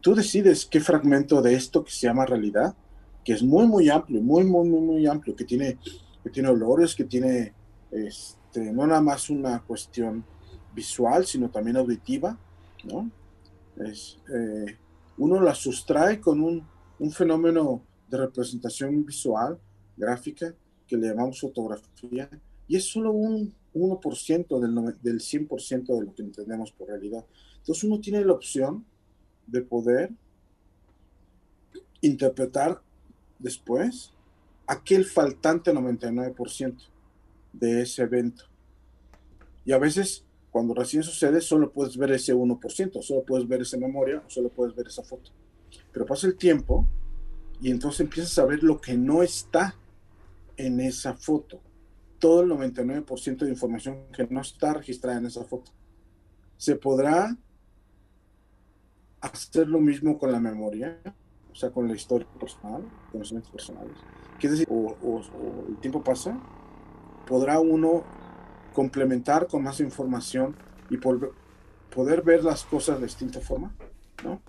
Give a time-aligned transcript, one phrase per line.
[0.00, 2.74] tú decides qué fragmento de esto que se llama realidad,
[3.24, 5.78] que es muy, muy amplio, muy, muy, muy, muy amplio, que tiene,
[6.22, 7.52] que tiene olores, que tiene
[7.90, 10.24] este, no nada más una cuestión
[10.74, 12.38] visual, sino también auditiva,
[12.84, 13.10] ¿no?
[13.76, 14.76] Es, eh,
[15.18, 16.66] uno la sustrae con un,
[16.98, 19.58] un, fenómeno de representación visual,
[19.96, 20.54] gráfica,
[20.86, 22.28] que le llamamos fotografía,
[22.66, 27.24] y es solo un 1% del, del 100% de lo que entendemos por realidad.
[27.58, 28.84] Entonces uno tiene la opción
[29.48, 30.10] de poder
[32.00, 32.80] interpretar
[33.38, 34.12] después
[34.66, 36.76] aquel faltante 99%
[37.52, 38.44] de ese evento.
[39.64, 43.78] Y a veces, cuando recién sucede, solo puedes ver ese 1%, solo puedes ver esa
[43.78, 45.30] memoria, solo puedes ver esa foto.
[45.92, 46.86] Pero pasa el tiempo
[47.60, 49.74] y entonces empiezas a ver lo que no está
[50.56, 51.60] en esa foto.
[52.18, 55.70] Todo el 99% de información que no está registrada en esa foto.
[56.56, 57.36] Se podrá
[59.20, 60.98] hacer lo mismo con la memoria,
[61.50, 63.96] o sea, con la historia personal, conocimientos personales.
[64.38, 65.22] Que decir, o,
[65.68, 66.38] el tiempo pasa,
[67.26, 68.04] podrá uno
[68.74, 70.54] complementar con más información
[70.90, 73.74] y poder ver las cosas de distinta forma,
[74.22, 74.40] ¿no?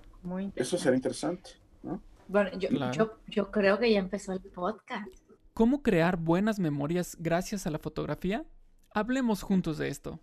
[0.55, 2.01] Eso será interesante, ¿no?
[2.27, 5.09] Bueno, yo, yo, yo creo que ya empezó el podcast.
[5.53, 8.45] ¿Cómo crear buenas memorias gracias a la fotografía?
[8.93, 10.19] Hablemos juntos de esto.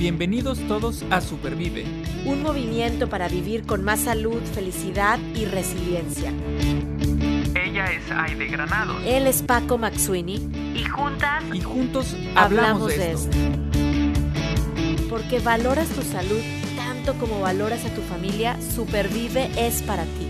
[0.00, 1.84] Bienvenidos todos a Supervive.
[2.24, 6.32] Un movimiento para vivir con más salud, felicidad y resiliencia.
[7.54, 8.98] Ella es Aide Granado.
[9.04, 10.36] Él es Paco Maxuini.
[10.74, 11.44] Y juntas.
[11.52, 13.36] Y juntos hablamos, de, esto.
[15.10, 16.40] Porque valoras tu salud
[16.76, 20.26] tanto como valoras a tu familia, Supervive es para ti.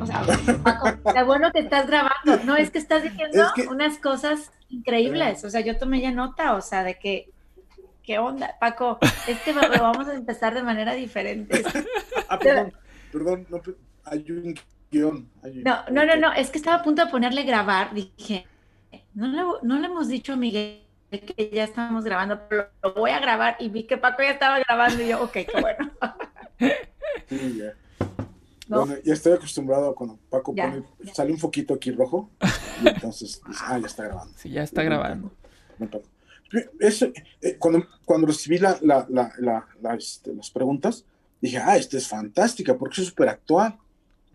[0.00, 0.22] O sea,
[0.62, 2.44] Paco, qué bueno que estás grabando.
[2.44, 5.44] No, es que estás diciendo unas cosas increíbles.
[5.44, 7.29] O sea, yo tomé ya nota, o sea, de que
[8.10, 8.56] ¿Qué onda?
[8.58, 11.62] Paco, este lo vamos a empezar de manera diferente.
[12.28, 12.72] Ah, perdón,
[13.12, 13.60] perdón, no,
[14.04, 14.58] hay un
[14.90, 15.30] guion.
[15.62, 17.94] no, no, no, no, es que estaba a punto de ponerle grabar.
[17.94, 18.48] Dije,
[19.14, 23.12] no le, no le hemos dicho a Miguel que ya estábamos grabando, pero lo voy
[23.12, 25.92] a grabar y vi que Paco ya estaba grabando y yo, ok, qué bueno.
[27.28, 27.74] Sí, ya.
[28.66, 30.82] Bueno, ya estoy acostumbrado cuando Paco pone,
[31.12, 32.28] sale un foquito aquí rojo
[32.82, 34.36] y entonces dice, ah, ya está grabando.
[34.36, 35.30] Sí, ya está grabando.
[36.52, 41.04] Eh, cuando, cuando recibí la, la, la, este, las preguntas,
[41.40, 43.78] dije, ah, esta es fantástica, porque es súper actual,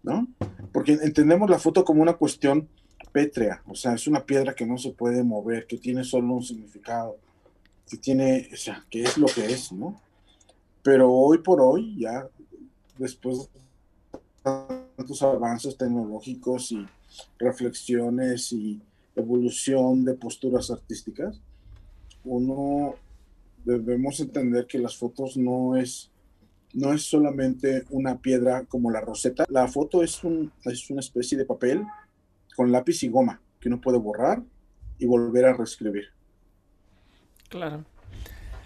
[0.03, 0.27] ¿no?
[0.71, 2.67] Porque entendemos la foto como una cuestión
[3.11, 6.43] pétrea, o sea, es una piedra que no se puede mover, que tiene solo un
[6.43, 7.17] significado,
[7.89, 10.01] que tiene, o sea, que es lo que es, ¿no?
[10.83, 12.27] Pero hoy por hoy, ya
[12.97, 16.85] después de tantos avances tecnológicos y
[17.39, 18.81] reflexiones y
[19.15, 21.39] evolución de posturas artísticas,
[22.25, 22.95] uno
[23.63, 26.11] debemos entender que las fotos no es,
[26.73, 29.45] no es solamente una piedra como la roseta.
[29.49, 31.83] La foto es, un, es una especie de papel
[32.55, 34.41] con lápiz y goma que uno puede borrar
[34.99, 36.05] y volver a reescribir.
[37.49, 37.83] Claro.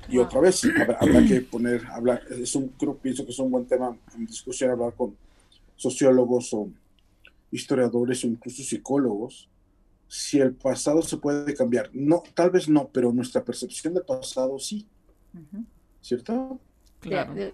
[0.10, 0.64] Y otra vez,
[1.00, 4.72] habrá, que poner, hablar, es un, creo, pienso que es un buen tema en discusión
[4.72, 5.16] hablar con
[5.76, 6.70] sociólogos o
[7.52, 9.48] historiadores o incluso psicólogos
[10.10, 11.92] si el pasado se puede cambiar.
[11.94, 14.90] No, tal vez no, pero nuestra percepción del pasado sí.
[16.02, 16.60] ¿Cierto?
[17.00, 17.36] Claro.
[17.36, 17.54] De,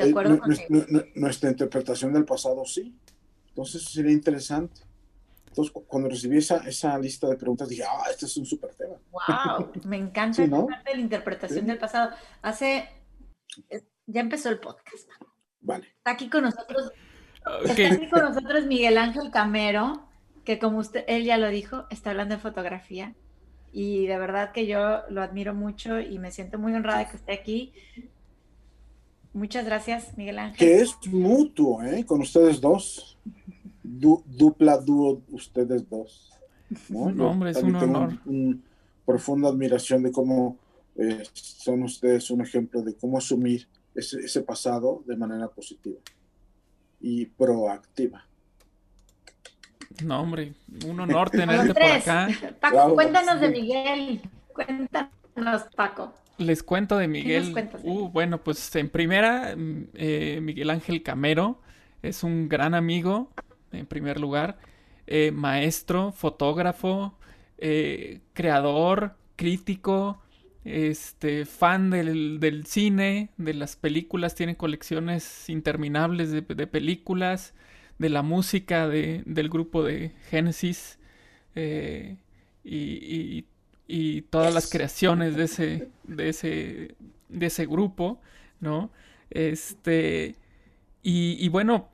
[0.00, 2.96] acuerdo eh, nuestra, interpretación del pasado sí.
[3.48, 4.82] Entonces sería interesante.
[5.48, 8.94] Entonces, cuando recibí esa, esa lista de preguntas, dije, ah, este es un súper tema.
[9.10, 9.72] ¡Wow!
[9.84, 12.14] Me encanta parte de la interpretación del pasado.
[12.40, 12.88] Hace.
[14.06, 15.10] Ya empezó el podcast.
[15.60, 15.88] Vale.
[15.96, 16.92] Está aquí con nosotros.
[17.64, 20.08] Está aquí con nosotros Miguel Ángel Camero
[20.50, 23.14] que como usted, él ya lo dijo, está hablando de fotografía
[23.72, 27.16] y de verdad que yo lo admiro mucho y me siento muy honrada de que
[27.18, 27.72] esté aquí.
[29.32, 30.58] Muchas gracias, Miguel Ángel.
[30.58, 32.04] Que es mutuo, ¿eh?
[32.04, 33.16] Con ustedes dos.
[33.84, 36.32] dupla, dúo, ustedes dos.
[36.88, 37.30] ¿no?
[37.30, 38.18] hombre, es un honor.
[38.24, 38.58] Una
[39.06, 40.58] profunda admiración de cómo
[40.96, 46.00] eh, son ustedes un ejemplo de cómo asumir ese, ese pasado de manera positiva
[47.00, 48.26] y proactiva.
[50.04, 50.54] No, hombre,
[50.86, 52.28] un honor tenerte por acá.
[52.60, 54.20] Paco, cuéntanos de Miguel.
[54.52, 56.14] Cuéntanos, Paco.
[56.38, 57.54] Les cuento de Miguel.
[57.82, 61.60] Uh, bueno, pues en primera, mm, eh, Miguel Ángel Camero
[62.02, 63.30] es un gran amigo,
[63.72, 64.58] en primer lugar,
[65.06, 67.18] eh, maestro, fotógrafo,
[67.58, 70.22] eh, creador, crítico,
[70.64, 77.54] este, fan del, cine, de las películas, tiene colecciones interminables de películas
[78.00, 80.98] de la música de, del grupo de Genesis
[81.54, 82.16] eh,
[82.64, 83.44] y,
[83.86, 86.94] y, todas las creaciones de ese, de ese,
[87.28, 88.18] de ese grupo,
[88.58, 88.90] ¿no?
[89.28, 90.34] Este,
[91.02, 91.90] y, bueno,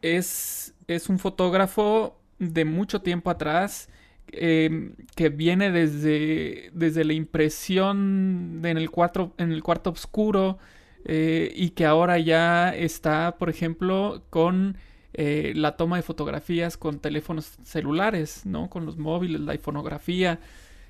[0.00, 3.88] es, es un fotógrafo de mucho tiempo atrás.
[4.30, 10.58] Em, que viene desde, desde la impresión en, el cuarto, en el cuarto oscuro
[11.06, 14.76] eh, y que ahora ya está, por ejemplo, con
[15.20, 18.70] eh, la toma de fotografías con teléfonos celulares, ¿no?
[18.70, 20.38] Con los móviles, la iconografía,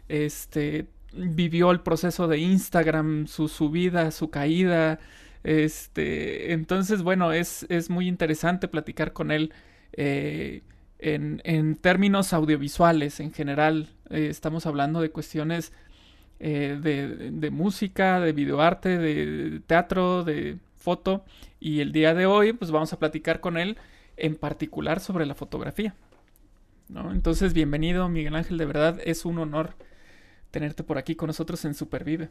[0.06, 0.84] este,
[1.14, 4.98] vivió el proceso de Instagram, su subida, su caída,
[5.44, 9.54] este, entonces, bueno, es, es muy interesante platicar con él
[9.94, 10.60] eh,
[10.98, 13.88] en, en, términos audiovisuales en general.
[14.10, 15.72] Eh, estamos hablando de cuestiones
[16.38, 21.24] de, de, música, de videoarte, de teatro, de foto,
[21.60, 23.78] y el día de hoy, pues vamos a platicar con él
[24.18, 25.94] en particular sobre la fotografía.
[26.88, 27.12] ¿no?
[27.12, 29.74] Entonces, bienvenido Miguel Ángel, de verdad es un honor
[30.50, 32.30] tenerte por aquí con nosotros en Supervive.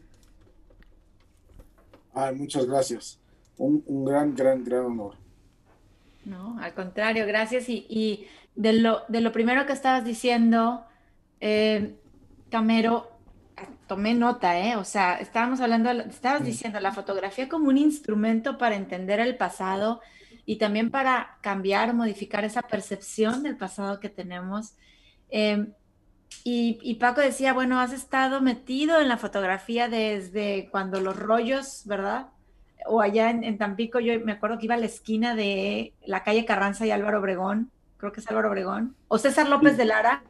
[2.14, 3.20] Ay, muchas gracias.
[3.58, 5.16] Un, gran, gran, gran honor.
[6.26, 7.70] No, al contrario, gracias.
[7.70, 10.84] Y, de, lo, de lo primero que estabas diciendo,
[11.40, 11.96] eh,
[12.50, 13.18] Camero,
[13.88, 14.76] tomé nota, ¿eh?
[14.76, 20.02] O sea, estábamos hablando, estabas diciendo la fotografía como un instrumento para entender el pasado
[20.48, 24.76] y también para cambiar, modificar esa percepción del pasado que tenemos.
[25.30, 25.74] Em,
[26.46, 32.28] y, Paco decía, bueno, has estado metido en la fotografía desde cuando los rollos, ¿verdad?
[32.86, 36.46] O allá en, Tampico, yo me acuerdo que iba a la esquina de la calle
[36.46, 40.24] Carranza y Álvaro Obregón, creo que es Álvaro Obregón, o César López de Lara,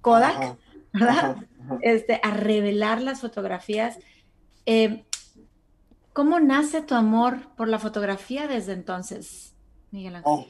[0.00, 0.56] Kodak,
[0.92, 1.36] ¿verdad?
[1.82, 3.98] Este, a revelar las fotografías.
[4.64, 5.04] Eh,
[6.12, 9.54] ¿Cómo nace tu amor por la fotografía desde entonces,
[9.92, 10.32] Miguel Ángel?
[10.32, 10.46] Oh,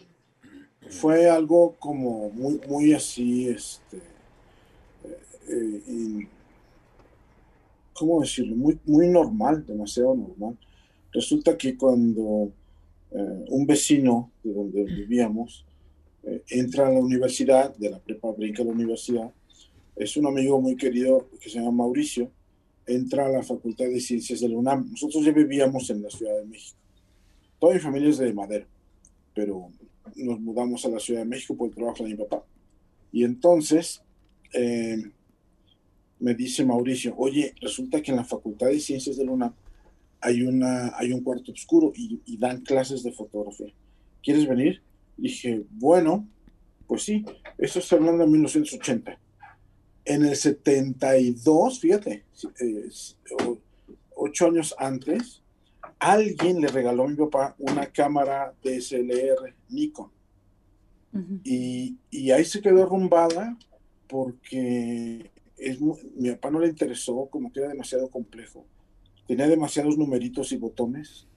[0.89, 3.99] fue algo como muy, muy así, este,
[5.49, 6.29] eh, eh,
[7.93, 8.57] ¿cómo decirlo?
[8.57, 10.57] Muy, muy normal, demasiado normal.
[11.13, 12.53] Resulta que cuando
[13.11, 15.65] eh, un vecino de donde vivíamos
[16.49, 19.31] entra a la universidad, de la prepa brinca a la universidad,
[19.97, 22.31] es un amigo muy querido que se llama Mauricio,
[22.91, 24.91] entra a la Facultad de Ciencias de la UNAM.
[24.91, 26.79] Nosotros ya vivíamos en la Ciudad de México.
[27.59, 28.67] Toda mi familia es de Madero,
[29.35, 29.71] pero
[30.17, 32.43] nos mudamos a la Ciudad de México por el trabajo de mi papá.
[33.13, 34.03] Y entonces
[34.53, 35.11] eh,
[36.19, 39.55] me dice Mauricio, oye, resulta que en la Facultad de Ciencias de la UNAM
[40.21, 43.73] hay, una, hay un cuarto oscuro y, dan clases de fotografía.
[44.23, 44.83] ¿Quieres venir?
[45.17, 46.27] Dije, bueno,
[46.87, 47.25] pues sí,
[47.59, 49.19] eso está hablando de 1980
[50.05, 52.25] en el 72, fíjate,
[54.15, 55.43] ocho años antes,
[55.99, 60.11] alguien le regaló a mi papá una cámara DSLR Nikon.
[61.45, 63.57] y, ahí se quedó arrumbada
[64.09, 65.31] porque
[66.17, 68.65] mi papá no le interesó, como que era demasiado complejo.
[69.27, 71.29] Tenía demasiados numeritos y botones.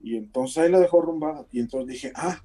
[0.00, 1.46] Y entonces ahí la dejó arrumbada.
[1.50, 2.44] Y entonces dije, ah,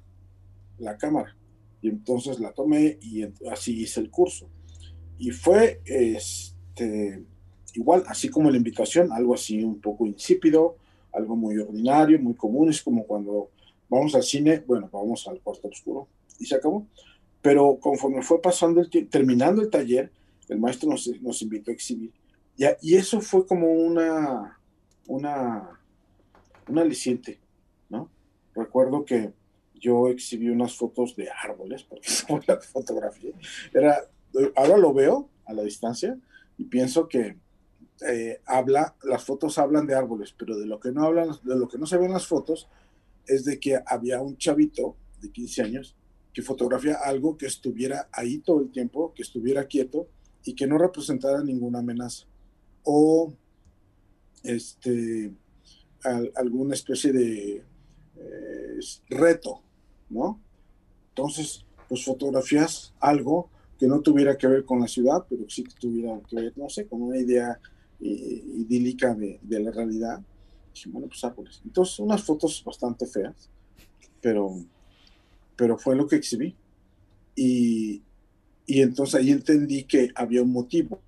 [0.78, 1.36] la cámara.
[1.80, 4.48] Y entonces la tomé y así hice el curso.
[5.18, 7.24] Y fue este,
[7.74, 10.76] igual, así como la invitación, algo así un poco insípido,
[11.12, 13.50] algo muy ordinario, muy común, es como cuando
[13.88, 16.86] vamos al cine, bueno, vamos al cuarto oscuro y se acabó.
[17.42, 20.10] Pero conforme fue pasando el tiempo, terminando el taller,
[20.48, 22.12] el maestro nos, nos invitó a exhibir.
[22.56, 24.58] Y, y, eso fue como una,
[25.06, 25.80] una,
[26.68, 27.38] una aliciente,
[27.88, 28.10] ¿no?
[28.54, 29.32] Recuerdo que
[29.74, 33.32] yo exhibí unas fotos de árboles, porque fue la fotografía.
[33.72, 34.04] Era
[34.56, 36.18] ahora lo veo a la distancia
[36.56, 37.36] y pienso que
[38.06, 41.68] eh, habla, las fotos hablan de árboles, pero de lo que no hablan, de lo
[41.68, 42.68] que no se ven las fotos
[43.26, 45.96] es de que había un chavito de 15 años
[46.32, 50.08] que fotografía algo que estuviera ahí todo el tiempo, que estuviera quieto
[50.44, 52.26] y que no representara ninguna amenaza
[52.84, 53.32] o
[54.44, 55.32] este
[56.36, 57.64] alguna especie de
[58.16, 58.78] eh,
[59.10, 59.62] reto,
[60.08, 60.40] ¿no?
[61.08, 65.74] Entonces, pues fotografías algo que no tuviera que ver con la ciudad, pero sí que
[65.78, 67.58] tuviera que ver, no sé, con una idea
[68.00, 70.20] eh, idílica de, de, la realidad.
[70.74, 71.60] Dije, bueno, pues árboles.
[71.64, 73.48] Entonces, unas fotos bastante feas,
[74.20, 74.56] pero,
[75.56, 76.54] pero fue lo que exhibí.
[77.36, 78.02] Y,
[78.66, 81.00] y entonces ahí entendí que había un motivo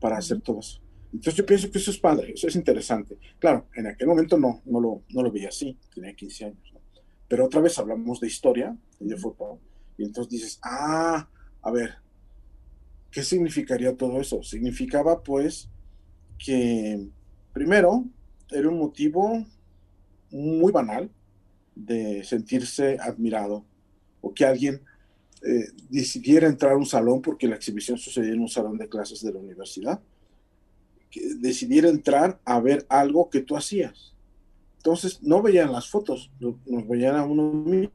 [0.00, 0.80] para hacer todo eso.
[1.12, 3.18] Entonces yo pienso que eso es padre, eso es interesante.
[3.38, 6.74] Claro, en aquel momento no, no lo, no lo vi así, tenía 15 años.
[7.28, 9.58] Pero otra vez hablamos de historia, de foto,
[10.02, 11.28] y entonces dices, ah,
[11.62, 11.94] a ver,
[13.08, 14.42] ¿qué significaría todo eso?
[14.42, 15.68] Significaba pues
[16.44, 17.06] que
[17.52, 18.04] primero
[18.50, 19.46] era un motivo
[20.32, 21.08] muy banal
[21.76, 23.64] de sentirse admirado
[24.20, 24.82] o que alguien
[25.44, 29.22] eh, decidiera entrar a un salón porque la exhibición sucedía en un salón de clases
[29.22, 30.00] de la universidad,
[31.12, 34.14] que decidiera entrar a ver algo que tú hacías.
[34.78, 37.92] Entonces no veían las fotos, nos veían a uno mismo.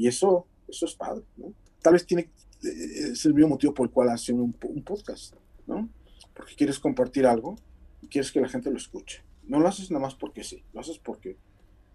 [0.00, 1.52] Y eso, eso es padre, ¿no?
[1.82, 2.30] Tal vez tiene,
[2.64, 5.34] eh, es el mismo motivo por el cual hace un, un podcast,
[5.66, 5.90] ¿no?
[6.32, 7.56] Porque quieres compartir algo
[8.00, 9.22] y quieres que la gente lo escuche.
[9.46, 11.36] No lo haces nada más porque sí, lo haces porque,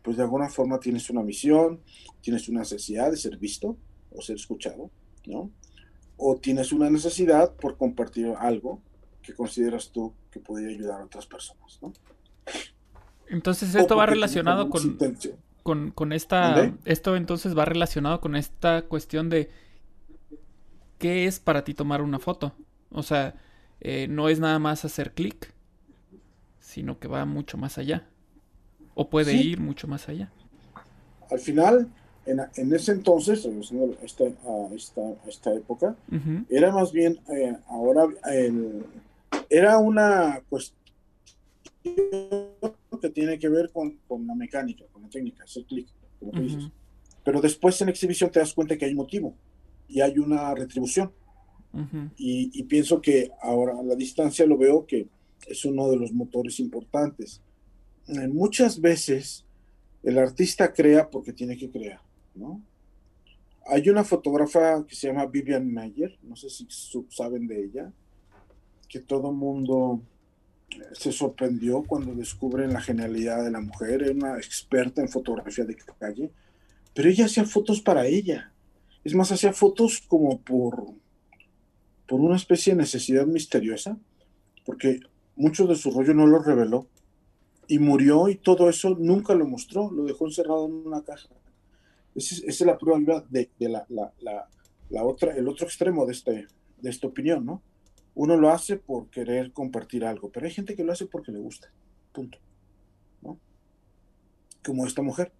[0.04, 1.82] pues de alguna forma tienes una misión,
[2.22, 3.76] tienes una necesidad de ser visto
[4.12, 4.92] o ser escuchado,
[5.26, 5.50] ¿no?
[6.16, 8.84] O tienes una necesidad por compartir algo
[9.24, 11.92] que consideras tú que podría ayudar a otras personas, ¿no?
[13.30, 14.96] Entonces esto va relacionado con,
[15.66, 16.72] con, con, esta...
[16.86, 19.50] Esto entonces va relacionado con esta cuestión de
[21.00, 22.54] qué es para ti tomar una foto.
[22.92, 23.34] O sea,
[23.82, 25.52] eh, no es nada más hacer clic,
[26.60, 28.08] sino que va mucho más allá.
[28.94, 30.32] O puede ir mucho más allá.
[31.32, 31.90] Al final,
[32.28, 33.50] en, ese entonces, a
[34.06, 35.96] esta, a esta, época,
[36.48, 38.06] era más bien, eh, ahora,
[39.50, 40.78] era una cuestión
[43.00, 45.88] que tiene que ver con, con, la mecánica, con la técnica, hacer clic,
[46.20, 46.70] como tú dices.
[47.24, 49.36] Pero después en exhibición te das cuenta que hay motivo
[49.88, 51.12] y hay una retribución.
[52.18, 55.10] y, y, pienso que ahora a la distancia lo veo que
[55.48, 57.42] es uno de los motores importantes.
[58.08, 59.46] Eh, muchas veces
[60.04, 62.00] el artista crea porque tiene que crear,
[62.36, 62.62] ¿no?
[63.68, 66.68] Hay una fotógrafa que se llama Vivian Mayer, no sé si
[67.10, 67.92] saben de ella,
[68.88, 70.02] que todo mundo
[70.94, 75.77] se sorprendió cuando descubren la genialidad de la mujer, era una experta en fotografía de
[76.00, 76.32] calle,
[76.94, 78.51] pero ella hacía fotos para ella.
[79.03, 80.86] Es más, hacía fotos como por,
[82.08, 83.98] por una especie de necesidad misteriosa,
[84.65, 85.00] porque
[85.36, 86.88] mucho de su rollo no lo reveló
[87.67, 91.29] y murió y todo eso nunca lo mostró, lo dejó encerrado en una caja.
[92.15, 93.86] Esa es, la prueba de, la,
[94.89, 96.48] la, otra, el otro extremo de, este,
[96.82, 97.62] de esta opinión, ¿no?
[98.16, 101.40] Uno lo hace por querer compartir algo, pero hay gente que lo hace porque le
[101.40, 101.72] gusta,
[102.14, 102.38] punto,
[103.22, 103.38] ¿no?
[104.64, 105.32] Como esta mujer.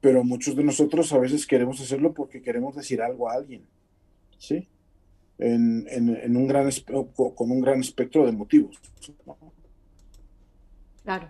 [0.00, 3.66] Pero muchos de nosotros a veces queremos hacerlo porque queremos decir algo a alguien,
[4.38, 4.68] ¿sí?
[5.40, 6.70] en, un gran
[7.14, 8.78] con un gran espectro de motivos.
[11.02, 11.28] Claro.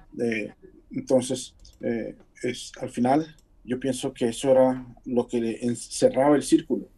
[0.91, 6.89] entonces, eh, es, al final, yo pienso que eso era lo que encerraba el círculo.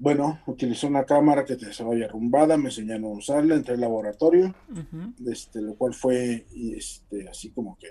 [0.00, 4.54] Bueno, utilicé una cámara que te estaba arrumbada, me enseñaron a usarla, entré al laboratorio,
[5.26, 7.88] este, lo cual fue este, así como que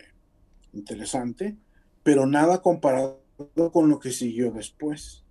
[0.72, 1.58] interesante,
[2.04, 3.22] pero nada comparado
[3.74, 5.26] con lo que siguió después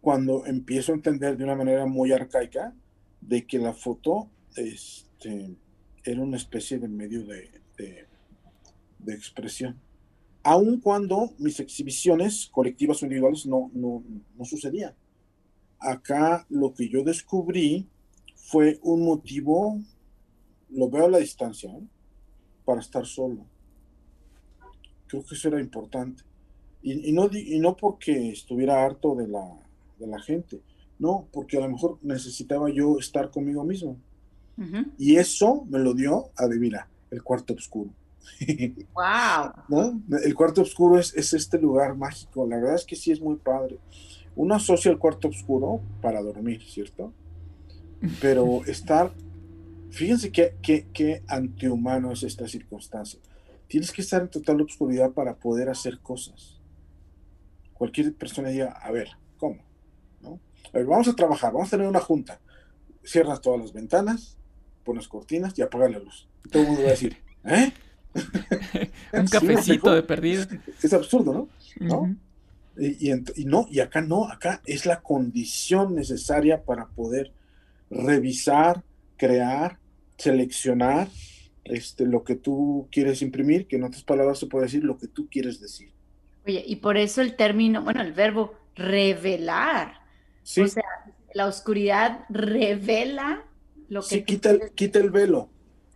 [0.00, 2.74] cuando empiezo a entender de una manera muy arcaica
[3.20, 5.56] de que la foto este,
[6.04, 9.80] era una especie de medio de, de, expresión.
[10.42, 14.02] Aun cuando mis exhibiciones colectivas o individuales no, no,
[14.36, 14.94] no sucedían.
[15.82, 17.88] Acá lo que yo descubrí
[18.36, 19.80] fue un motivo,
[20.70, 21.82] lo veo a la distancia, ¿eh?
[22.64, 23.44] para estar solo.
[25.06, 26.22] Creo que eso era importante.
[26.82, 29.56] Y, no, y no porque estuviera harto de la,
[29.98, 30.60] de la gente.
[30.98, 33.96] No, porque a lo mejor necesitaba yo estar conmigo mismo.
[34.98, 37.90] Y eso me lo dio, adivina, el cuarto oscuro.
[38.94, 40.02] ¡Wow!
[40.22, 42.46] El cuarto oscuro es, es, este lugar mágico.
[42.46, 43.78] La verdad es que sí es muy padre.
[44.36, 47.12] Uno asocia el cuarto oscuro para dormir, ¿cierto?
[48.20, 49.12] Pero estar,
[49.90, 53.20] fíjense qué, qué, qué antihumano es esta circunstancia.
[53.68, 56.60] Tienes que estar en total oscuridad para poder hacer cosas.
[57.72, 59.08] Cualquier persona diga, a ver,
[59.38, 59.58] ¿cómo?
[60.72, 62.40] vamos a trabajar, vamos a tener una junta.
[63.04, 64.36] Cierras todas las ventanas,
[64.84, 66.28] pones cortinas y apagas la luz.
[66.50, 67.72] todo el mundo va a decir, ¿eh?
[69.12, 70.44] Un cafecito de perdido.
[70.82, 71.48] Es absurdo,
[71.80, 72.16] ¿no?
[72.78, 77.32] Y, no, y acá no, acá es la condición necesaria para poder
[77.90, 78.82] revisar,
[79.16, 79.78] crear,
[80.16, 81.08] seleccionar
[81.64, 85.08] este, lo que tú quieres imprimir, que en otras palabras se puede decir lo que
[85.08, 85.92] tú quieres decir.
[86.46, 90.02] Oye, y por eso el término, bueno, el verbo revelar
[90.42, 90.82] o sea,
[91.34, 93.44] la oscuridad revela
[93.88, 94.08] lo que...
[94.08, 95.48] Sí, quita, el, quita el velo,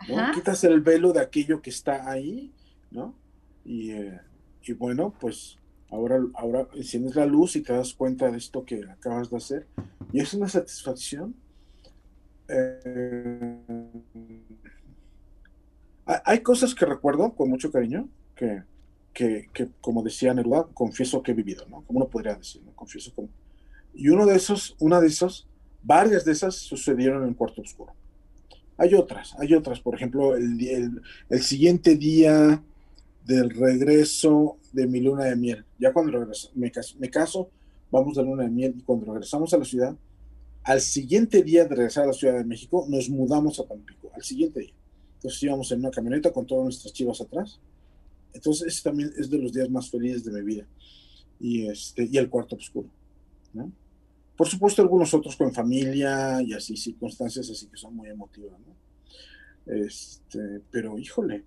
[0.08, 0.32] ¿no?
[0.32, 2.52] Quitas el velo de aquello que está ahí,
[2.90, 3.14] ¿no?
[3.64, 4.20] Y, eh,
[4.62, 5.58] y, bueno, pues
[5.90, 9.66] ahora, ahora enciendes la luz y te das cuenta de esto que acabas de hacer.
[10.12, 11.34] Y es una satisfacción.
[12.48, 13.56] Eh,
[16.24, 18.62] hay cosas que recuerdo con mucho cariño, que,
[19.12, 21.82] que, que, como decía Neruda, confieso que he vivido, ¿no?
[21.82, 22.72] Como uno podría decir, ¿no?
[22.72, 23.28] Confieso como
[23.96, 25.48] y uno de esos, una de esos,
[25.82, 27.94] varias de esas sucedieron en Cuarto Oscuro.
[28.76, 31.00] Hay otras, hay otras, por ejemplo, el,
[31.30, 32.62] el, siguiente día
[33.26, 35.64] del regreso de mi luna de miel.
[35.78, 37.50] Ya cuando regreso, me, caso, me caso,
[37.90, 39.96] vamos de luna de miel y cuando regresamos a la ciudad,
[40.62, 44.22] al siguiente día de regresar a la Ciudad de México, nos mudamos a Tampico, al
[44.22, 44.74] siguiente día.
[45.14, 47.60] Entonces íbamos en una camioneta con todas nuestras chivas atrás.
[48.32, 50.66] Entonces ese también es de los días más felices de mi vida.
[51.38, 52.88] Y, este, y el cuarto oscuro.
[54.36, 58.58] Por supuesto algunos otros con familia y así, circunstancias así que son muy emotivas.
[58.60, 59.72] ¿no?
[59.72, 61.44] Este, pero híjole,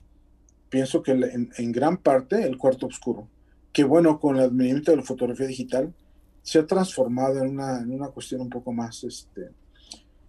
[0.70, 3.28] pienso que en, gran parte el cuarto oscuro,
[3.74, 5.94] que bueno, con el advenimiento de la fotografía digital,
[6.42, 9.50] se ha transformado en una, en una cuestión un poco más este,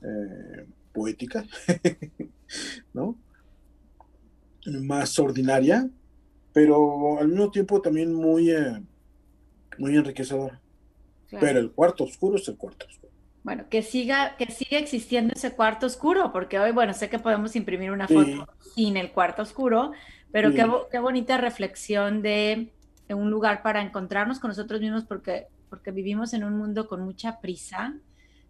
[0.03, 1.45] eh, poética,
[2.95, 3.17] ¿no?
[4.67, 5.89] Más ordinaria,
[6.53, 8.83] pero al mismo tiempo también muy, eh,
[9.79, 10.61] muy enriquecedora.
[11.39, 13.13] Pero el cuarto oscuro es el cuarto oscuro.
[13.43, 17.57] Bueno, que siga, que siga existiendo ese cuarto oscuro, porque hoy, bueno, sé que podemos
[17.57, 19.93] imprimir una foto sin el cuarto oscuro,
[20.33, 22.73] pero qué, qué, bonita reflexión de,
[23.09, 27.41] un lugar para encontrarnos con nosotros mismos, porque, porque vivimos en un mundo con mucha
[27.41, 27.95] prisa,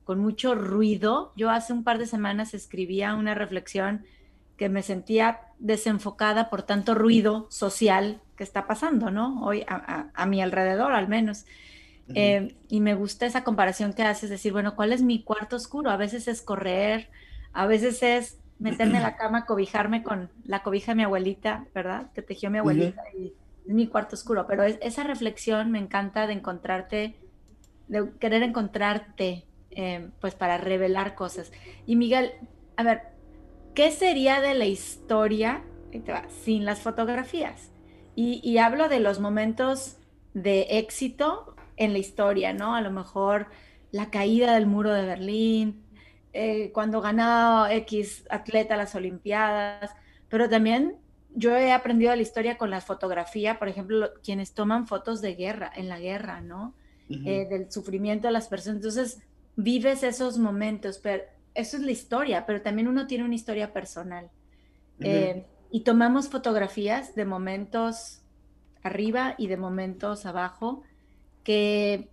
[0.05, 1.33] con mucho ruido.
[1.37, 4.05] Yo hace un par de semanas escribía una reflexión
[4.57, 9.43] que me sentía desenfocada por tanto ruido social que está pasando, ¿no?
[9.43, 11.47] Hoy a, mi alrededor al menos.
[12.15, 15.91] Eh, y me gusta esa comparación que haces, decir, bueno, ¿cuál es mi cuarto oscuro?
[15.91, 17.09] A veces es correr,
[17.53, 22.13] a veces es meterme en la cama, cobijarme con la cobija de mi abuelita, ¿verdad?
[22.13, 23.33] Que tejió mi abuelita y
[23.67, 24.47] es mi cuarto oscuro.
[24.47, 27.17] Pero esa reflexión me encanta de encontrarte,
[27.89, 31.51] de querer encontrarte, eh, pues para revelar cosas.
[31.87, 32.33] Y Miguel,
[32.77, 33.03] a ver,
[33.75, 35.63] ¿qué sería de la historia
[36.45, 37.73] sin las fotografías?
[38.15, 39.97] Y, y hablo de los momentos
[40.35, 42.75] de éxito en la historia, ¿no?
[42.75, 43.47] A lo mejor
[43.91, 45.83] la caída del muro de Berlín,
[46.33, 49.91] eh, cuando ganó X atleta las Olimpiadas,
[50.29, 50.97] pero también
[51.35, 55.71] yo he aprendido la historia con la fotografía, por ejemplo, quienes toman fotos de guerra,
[55.75, 56.75] en la guerra, ¿no?
[57.09, 58.77] Eh, del sufrimiento de las personas.
[58.77, 59.21] Entonces,
[59.57, 64.31] vives esos momentos, pero eso es la historia, pero también uno tiene una historia personal.
[65.01, 68.23] Eh, y tomamos fotografías de momentos
[68.83, 70.83] arriba y de momentos abajo
[71.43, 72.11] que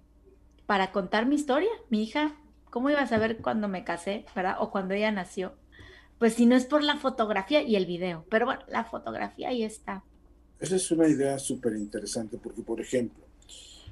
[0.65, 2.35] para contar mi historia, mi hija
[2.69, 4.57] ¿Cómo iba a saber cuando me casé, verdad?
[4.59, 5.53] O cuando ella nació.
[6.19, 8.25] Pues si no es por la fotografía y el video.
[8.29, 10.03] Pero bueno, la fotografía ahí está.
[10.59, 13.23] Esa es una idea súper interesante porque, por ejemplo,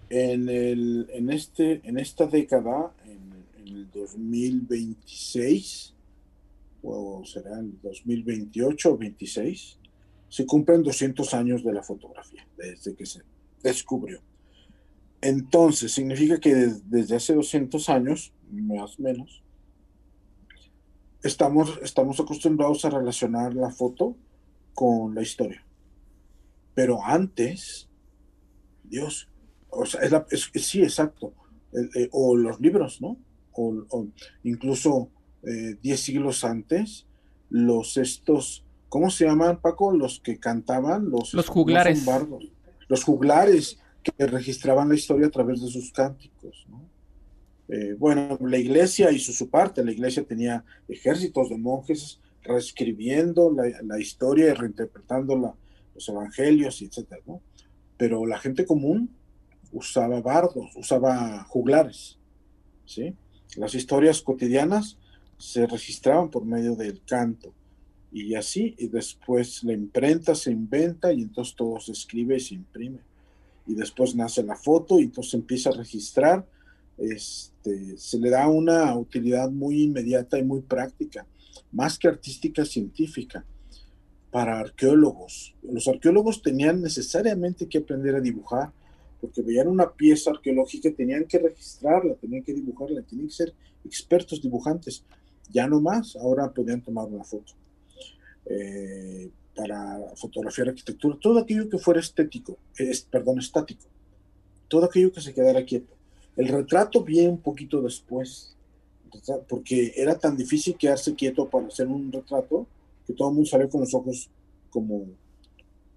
[0.10, 3.26] en, el, en, este, en esta década, en,
[3.66, 5.94] el 2026,
[6.84, 9.80] o será en 2028 o 26,
[10.30, 13.22] se cumplen 200 años de la fotografía, desde que se
[13.64, 14.22] descubrió.
[15.22, 19.44] Entonces, significa que desde hace 200 años, más o menos,
[21.24, 24.16] estamos, estamos acostumbrados a relacionar la foto
[24.74, 25.66] con la historia.
[26.74, 27.90] Pero antes,
[28.84, 29.30] Dios,
[29.70, 31.34] o sea, es sí, exacto,
[31.74, 33.18] eh, o los libros, ¿no?
[33.54, 34.08] O,
[34.44, 35.10] incluso
[35.42, 37.06] 10 eh, siglos antes,
[37.50, 39.92] los estos, ¿cómo se llaman, Paco?
[39.92, 42.06] Los que cantaban, los, los juglares.
[42.88, 46.68] los juglares, que registraban la historia a través de sus cánticos.
[47.68, 54.00] Eh, bueno, la iglesia hizo su parte, la iglesia tenía ejércitos de monjes reescribiendo la,
[54.00, 55.58] historia y reinterpretando
[55.94, 57.22] los evangelios, etc.
[57.26, 57.42] ¿no?
[57.98, 59.10] Pero la gente común
[59.72, 62.20] usaba bardos, usaba juglares.
[62.86, 63.16] ¿sí?
[63.58, 65.00] Las historias cotidianas
[65.38, 67.54] se registraban por medio del canto.
[68.12, 72.54] Y así, y después la imprenta se inventa y entonces todo se escribe y se
[72.54, 73.00] imprime
[73.68, 76.46] y después nace la foto y entonces empieza a registrar.
[76.98, 81.26] Este, se le da una utilidad muy inmediata y muy práctica,
[81.72, 83.46] más que artística científica,
[84.32, 85.56] para arqueólogos.
[85.64, 88.72] Los arqueólogos tenían necesariamente que aprender a dibujar,
[89.22, 93.54] porque veían una pieza arqueológica, tenían que registrarla, tenían que dibujarla, tenían que ser
[93.86, 95.04] expertos dibujantes.
[95.52, 97.54] Ya no más, ahora podían tomar una foto.
[98.46, 103.86] Eh, para fotografiar arquitectura, todo aquello que fuera estético, es, perdón, estático,
[104.68, 105.94] todo aquello que se quedara quieto.
[106.36, 108.56] El retrato viene un poquito después,
[109.48, 112.68] porque era tan difícil quedarse quieto para hacer un retrato
[113.08, 114.30] que todo el mundo salió con los ojos
[114.70, 115.06] como,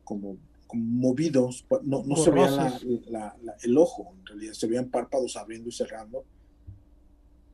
[0.05, 0.37] como,
[0.73, 2.79] movidos, no, no se veía
[3.63, 6.25] el ojo, en realidad se veían párpados abriendo y cerrando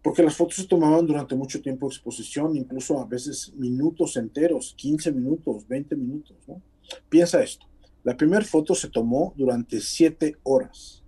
[0.05, 4.75] porque las fotos se tomaban durante mucho tiempo de exposición, incluso a veces minutos enteros,
[4.77, 6.37] 15 minutos, 20 minutos.
[6.47, 6.61] ¿no?
[7.09, 7.64] Piensa esto,
[8.03, 11.03] la primera foto se tomó durante 7 horas.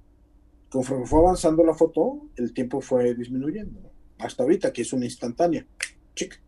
[0.70, 3.80] Conforme fue avanzando la foto, el tiempo fue disminuyendo,
[4.18, 5.66] hasta ahorita que es una instantánea.
[6.14, 6.40] Chic.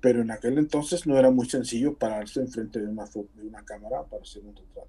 [0.00, 3.64] Pero en aquel entonces no era muy sencillo pararse enfrente de una, foto, de una
[3.64, 4.88] cámara para hacer un retrato.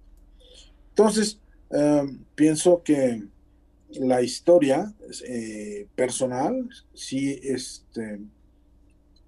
[0.89, 3.23] Entonces, em, pienso que
[3.99, 4.93] la historia
[5.27, 8.19] eh, personal sí, este,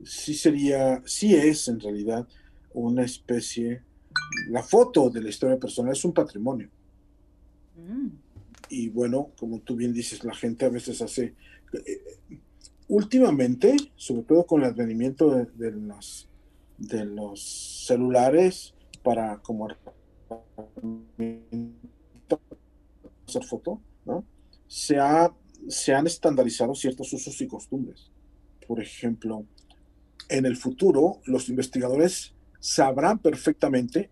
[0.04, 2.28] sí sería, sí es en realidad
[2.73, 3.82] una especie,
[4.49, 6.69] la foto de la historia personal es un patrimonio.
[7.78, 8.10] Mm.
[8.70, 11.36] Y bueno, como tú bien dices, la gente a veces hace...
[11.74, 12.02] Eh,
[12.88, 16.28] últimamente, sobre todo con el advenimiento de, los,
[16.78, 19.68] de los celulares para como
[23.28, 24.26] hacer foto, ¿no?
[24.68, 25.32] Se, ha,
[25.68, 28.12] se han estandarizado ciertos usos y costumbres.
[28.68, 29.46] Por ejemplo,
[30.28, 34.10] en el futuro los investigadores sabrán perfectamente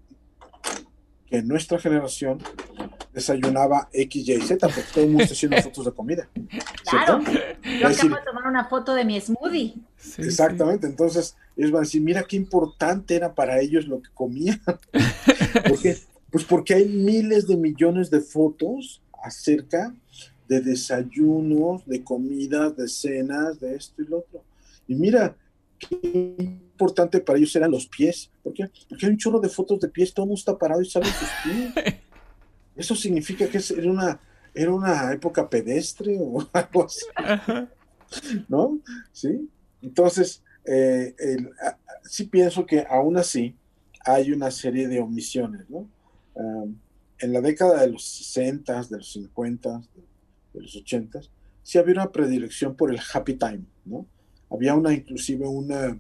[1.26, 2.40] que nuestra generación
[3.18, 6.30] desayunaba X, Y, Z, porque todo el mundo está haciendo fotos de comida.
[6.88, 7.20] Claro,
[7.64, 9.74] yo acabo de tomar una foto de mi smoothie.
[10.20, 14.62] exactamente, entonces ellos van a decir, mira qué importante era para ellos lo que comían.
[15.68, 15.98] ¿Por qué?
[16.30, 19.96] Pues porque hay miles de millones de fotos acerca
[20.48, 24.44] de desayunos, de comidas, de cenas, de esto y lo otro.
[24.88, 25.36] Y mira,
[25.80, 28.30] qué importante para ellos eran los pies.
[28.44, 28.70] ¿Por qué?
[28.88, 31.08] Porque hay un chorro de fotos de pies, todo el mundo está parado y sale
[31.08, 31.96] sus pies.
[32.78, 34.20] Eso significa que era una,
[34.54, 37.06] era una época pedestre o algo así.
[38.48, 38.80] ¿No?
[39.12, 39.50] Sí.
[39.82, 41.16] Entonces, eh,
[42.04, 43.56] sí pienso que aún así
[44.06, 45.88] hay una serie de omisiones, ¿no?
[47.20, 49.82] en la década de los 60, de los 50,
[50.54, 51.22] de, los 80,
[51.64, 54.06] sí había una predilección por el happy time, ¿no?
[54.50, 55.98] Había una, inclusive una,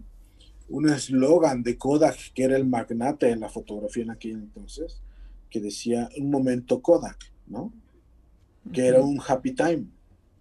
[0.69, 5.01] un eslogan de Kodak, que era el magnate de la fotografía en aquel entonces,
[5.49, 7.73] que decía un momento Kodak, ¿no?
[8.71, 9.85] Que era un happy time,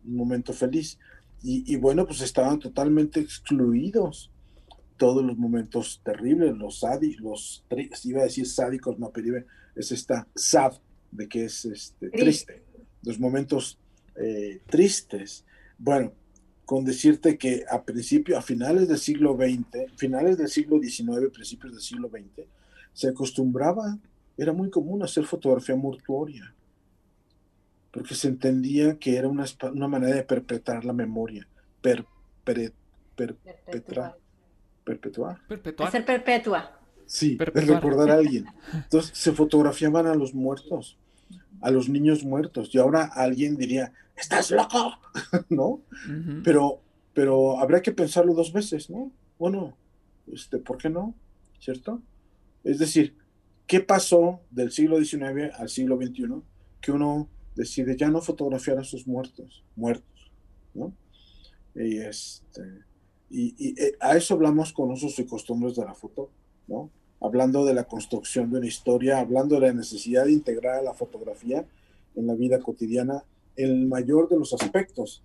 [0.04, 0.98] un momento feliz.
[1.42, 4.32] Y, bueno, pues estaban totalmente excluidos
[4.96, 9.44] todos los momentos terribles, los sádicos, los, iba a decir sádicos, no, pero
[9.76, 10.72] es esta sad,
[11.12, 12.62] de que es este, triste,
[13.02, 13.78] los momentos
[14.16, 15.44] eh, tristes.
[15.78, 16.12] Bueno,
[16.66, 21.72] con decirte que a principio, a finales del siglo XX, finales del siglo XIX, principios
[21.72, 22.48] del siglo XX,
[22.92, 23.98] se acostumbraba,
[24.36, 26.54] era muy común hacer fotografía mortuoria,
[27.90, 31.46] porque se entendía que era una, una manera de perpetrar la memoria,
[31.80, 32.04] per,
[32.44, 32.72] per,
[33.14, 34.16] perpetuar.
[34.84, 35.40] Perpetuar.
[35.78, 36.78] Hacer perpetua.
[37.06, 38.46] Sí, de recordar a alguien.
[38.72, 40.98] Entonces se fotografiaban a los muertos,
[41.60, 44.98] a los niños muertos, y ahora alguien diría, estás loco,
[45.48, 45.80] ¿no?
[46.44, 46.80] Pero,
[47.14, 49.10] pero habría que pensarlo dos veces, ¿no?
[49.38, 49.76] Bueno,
[50.32, 51.14] este, ¿por qué no?
[51.60, 52.02] ¿Cierto?
[52.64, 53.16] Es decir,
[53.66, 56.42] ¿qué pasó del siglo XIX al siglo XXI
[56.80, 60.30] que uno decide ya no fotografiar a sus muertos, muertos,
[60.74, 60.92] ¿no?
[61.74, 62.62] Y, este,
[63.30, 66.30] y, y eh, a eso hablamos con usos y costumbres de la foto,
[66.68, 66.90] ¿no?
[67.20, 70.94] Hablando de la construcción de una historia, hablando de la necesidad de integrar a la
[70.94, 71.66] fotografía
[72.14, 73.24] en la vida cotidiana
[73.56, 75.22] el mayor de los aspectos,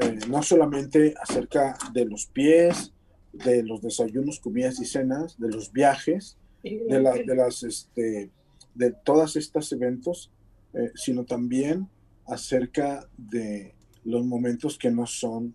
[0.00, 2.92] eh, no solamente acerca de los pies,
[3.32, 8.30] de los desayunos, comidas y cenas, de los viajes, de, de las, este,
[8.74, 10.30] de todos estos eventos,
[10.74, 11.88] eh, sino también
[12.26, 15.54] acerca de los momentos que no son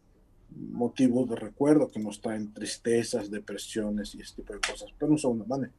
[0.56, 5.18] motivos de recuerdo, que nos traen tristezas, depresiones y este tipo de cosas, pero no
[5.18, 5.74] son una manera.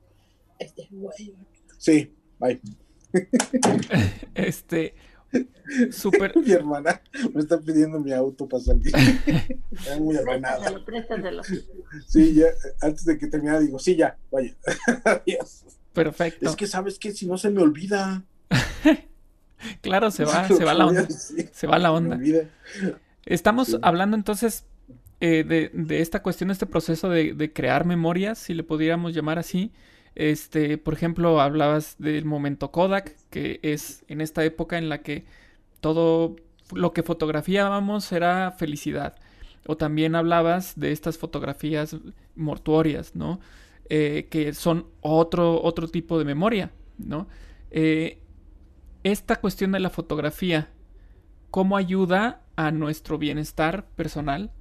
[0.59, 0.89] Este
[1.79, 2.61] sí, bye.
[4.35, 4.95] este,
[5.91, 6.37] Súper.
[6.37, 7.01] mi hermana
[7.33, 8.93] me está pidiendo mi auto para salir.
[9.73, 10.81] Está muy ordenada.
[12.07, 12.47] Sí, ya,
[12.81, 14.55] antes de que termine digo, sí, ya, vaya.
[15.05, 15.65] Adiós.
[15.93, 16.49] Perfecto.
[16.49, 18.25] Es que sabes que si no se me olvida.
[19.81, 21.09] claro, se va, se va la onda.
[21.09, 22.19] Se va la onda.
[23.27, 24.65] Estamos hablando entonces
[25.21, 29.39] eh, de, de, esta cuestión, este proceso de, de crear memorias, si le pudiéramos llamar
[29.39, 29.73] así.
[30.15, 35.25] Este, por ejemplo, hablabas del momento Kodak, que es en esta época en la que
[35.81, 36.37] todo
[36.73, 39.17] lo que fotografiábamos era felicidad.
[39.67, 41.97] O también hablabas de estas fotografías
[42.37, 43.41] mortuorias, ¿no?
[43.91, 47.29] Eh, que son otro, otro tipo de memoria, ¿no?
[47.71, 48.21] Eh,
[49.03, 50.71] esta cuestión de la fotografía,
[51.51, 54.53] ¿cómo ayuda a nuestro bienestar personal?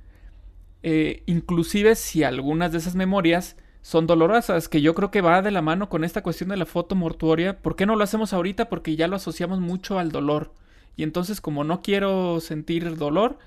[0.81, 5.51] Eh, inclusive si algunas de esas memorias son dolorosas, que yo creo que va de
[5.51, 7.59] la mano con esta cuestión de la foto mortuoria.
[7.61, 8.69] ¿Por qué no lo hacemos ahorita?
[8.69, 10.53] Porque ya lo asociamos mucho al dolor.
[10.95, 13.37] Y entonces como no quiero sentir dolor,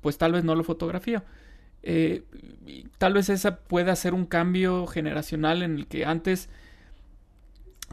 [0.00, 1.24] pues tal vez no lo fotografío.
[1.82, 2.22] Eh,
[2.98, 6.48] tal vez esa pueda ser un cambio generacional en el que antes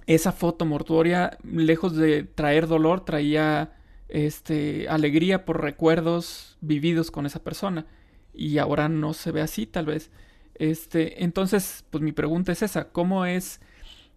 [0.05, 3.73] esa foto mortuoria, lejos de traer dolor, traía
[4.09, 7.87] este, alegría por recuerdos vividos con esa persona.
[8.31, 10.11] Y ahora no se ve así, tal vez.
[10.59, 13.61] Este, entonces, pues mi pregunta es esa, ¿cómo es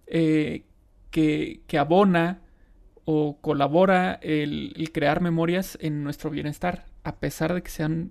[0.09, 0.65] eh,
[1.13, 2.43] que, abona
[3.05, 8.11] o colabora el, crear memorias en nuestro bienestar, a pesar de que sean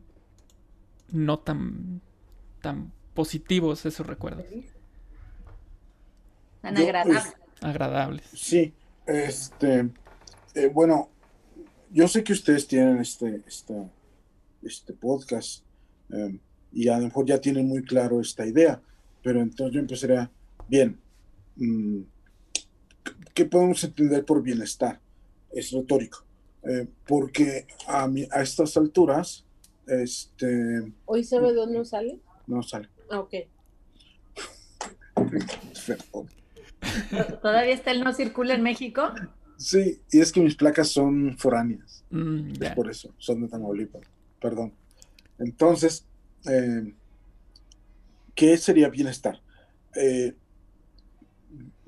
[1.09, 2.01] no tan,
[2.61, 4.45] tan positivos esos recuerdos?
[6.61, 7.23] Tan agradables.
[7.23, 8.25] Pues, agradables.
[8.33, 8.73] Sí,
[9.05, 9.89] este,
[10.55, 11.09] eh, bueno,
[11.89, 13.89] yo sé que ustedes tienen este, este,
[14.63, 15.65] este podcast
[16.09, 16.39] em,
[16.71, 18.81] y a lo mejor ya tienen muy claro esta idea,
[19.23, 20.31] pero entonces yo empezaría,
[20.67, 20.99] bien,
[21.57, 22.01] mm,
[23.33, 24.99] ¿qué podemos entender por bienestar?
[25.51, 26.25] Es retórico,
[26.63, 29.45] eh, porque a, a estas alturas,
[29.87, 30.91] este...
[31.05, 32.19] ¿Hoy sabe dónde sale?
[32.47, 32.89] No sale.
[33.09, 33.33] Ah, ok.
[37.41, 39.13] ¿Todavía está el no circula en México?
[39.57, 42.03] Sí, y es que mis placas son foráneas.
[42.09, 44.01] Mm, es por eso, son de Tamaulipas.
[44.39, 44.73] Perdón.
[45.37, 46.05] Entonces,
[46.45, 46.93] eh,
[48.35, 49.41] ¿qué sería bienestar?
[49.95, 50.35] Eh,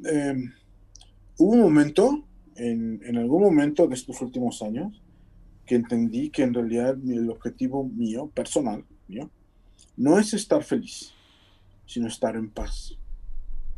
[0.04, 0.54] em,
[1.38, 5.02] hubo un momento, en, en, algún momento de estos últimos años,
[5.66, 9.30] que entendí que en realidad el objetivo mío, personal, mío,
[9.96, 11.14] no es estar feliz,
[11.86, 12.98] sino estar en paz.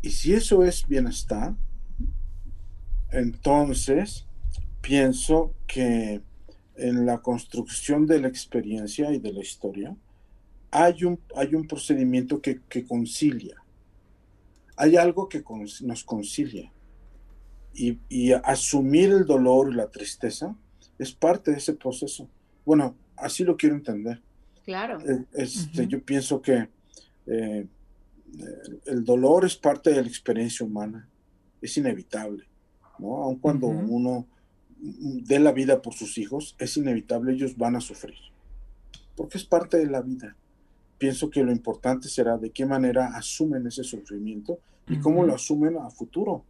[0.02, 1.56] Y si eso es bienestar,
[3.12, 4.28] entonces
[4.82, 6.22] pienso que
[6.76, 9.96] en la construcción de la experiencia y de la historia
[10.76, 13.56] hay un, hay un procedimiento que, concilia.
[14.76, 15.42] Hay algo que
[15.82, 16.70] nos concilia.
[17.74, 20.54] Y, y, asumir el dolor y la tristeza
[21.00, 22.30] es parte de ese proceso.
[22.66, 24.22] Bueno, así lo quiero entender.
[24.66, 25.00] Claro.
[25.00, 26.68] Eh, este, Yo pienso que
[27.28, 27.68] eh,
[28.86, 31.08] el dolor es parte de la experiencia humana,
[31.62, 32.46] es inevitable,
[33.00, 33.24] ¿no?
[33.24, 34.28] Aun cuando uno
[34.78, 38.18] dé la vida por sus hijos, es inevitable, ellos van a sufrir,
[39.16, 40.36] porque es parte de la vida.
[40.98, 45.78] Pienso que lo importante será de qué manera asumen ese sufrimiento y cómo lo asumen
[45.78, 46.44] a futuro.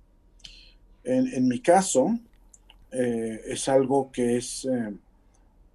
[1.03, 2.17] En, mi caso,
[2.91, 4.67] eh, es algo que es,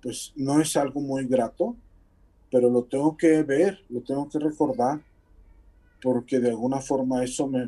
[0.02, 1.76] pues no es algo muy grato,
[2.50, 5.00] pero lo tengo que ver, lo tengo que recordar,
[6.02, 7.66] porque de alguna forma eso me,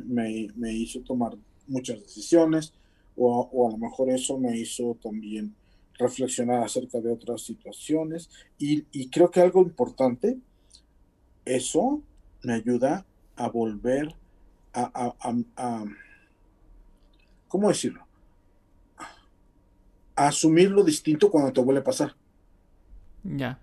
[0.55, 1.37] me, hizo tomar
[1.67, 2.73] muchas decisiones,
[3.15, 5.53] o, o, a lo mejor eso me hizo también
[5.97, 8.29] reflexionar acerca de otras situaciones.
[8.57, 10.37] Y, y creo que algo importante,
[11.45, 12.01] eso
[12.43, 14.13] me ayuda a volver
[14.73, 15.85] a, a, a,
[17.47, 18.05] ¿cómo decirlo?
[20.15, 22.15] A asumir lo distinto cuando te vuelve a pasar.
[23.23, 23.59] Ya.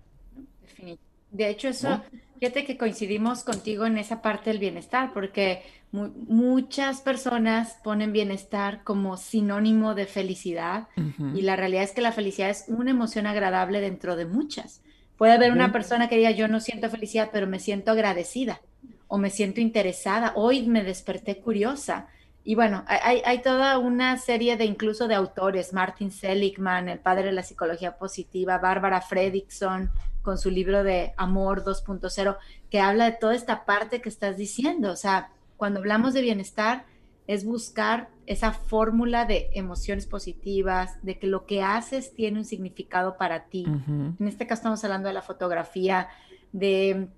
[1.31, 2.01] De hecho, eso,
[2.39, 9.15] fíjate que coincidimos contigo en esa parte del bienestar, porque muchas personas ponen bienestar como
[9.15, 10.87] sinónimo de felicidad
[11.33, 14.81] y la realidad es que la felicidad es una emoción agradable dentro de muchas.
[15.21, 18.59] Puede haber una persona que diga, yo no siento felicidad, pero me siento agradecida
[19.07, 22.07] o me siento interesada, hoy me desperté curiosa.
[22.43, 27.25] Y bueno, hay, hay, toda una serie de incluso de autores, Martin Seligman, el padre
[27.25, 29.91] de la psicología positiva, Bárbara Fredrickson,
[30.23, 32.37] con su libro de Amor 2.0,
[32.71, 34.91] que habla de toda esta parte que estás diciendo.
[34.91, 36.85] O sea, cuando hablamos de bienestar,
[37.27, 43.17] es buscar esa fórmula de emociones positivas, de que lo que haces tiene un significado
[43.17, 43.65] para ti.
[43.67, 46.07] En este caso estamos hablando de la fotografía,
[46.53, 47.09] de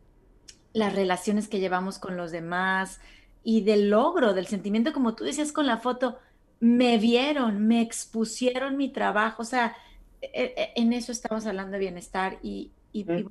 [0.74, 3.00] las relaciones que llevamos con los demás
[3.44, 6.18] y del logro, del sentimiento, como tú decías con la foto,
[6.60, 9.76] me vieron, me expusieron mi trabajo, o sea,
[10.22, 13.30] e, e, en eso estamos hablando de bienestar y, y, bueno,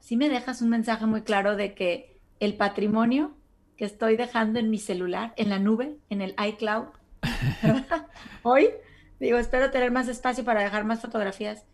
[0.00, 3.34] sí me dejas un mensaje muy claro de que el patrimonio
[3.76, 6.86] que estoy dejando en mi celular, en la nube, en el iCloud,
[8.42, 8.70] hoy,
[9.18, 11.64] digo, espero tener más espacio para dejar más fotografías.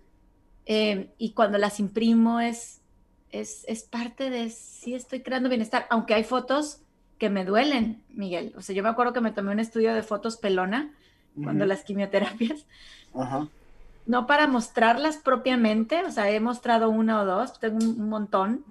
[0.67, 2.81] Eh, y cuando las imprimo es,
[3.31, 6.83] es, es parte de, sí estoy creando bienestar, aunque hay fotos
[7.19, 8.53] que me duelen, Miguel.
[8.57, 10.95] O sea, yo me acuerdo que me tomé un estudio de fotos pelona
[11.43, 12.67] cuando las quimioterapias.
[13.15, 13.49] Ajá
[14.11, 18.65] no para mostrarlas propiamente, o sea, he mostrado una o dos, tengo un, montón,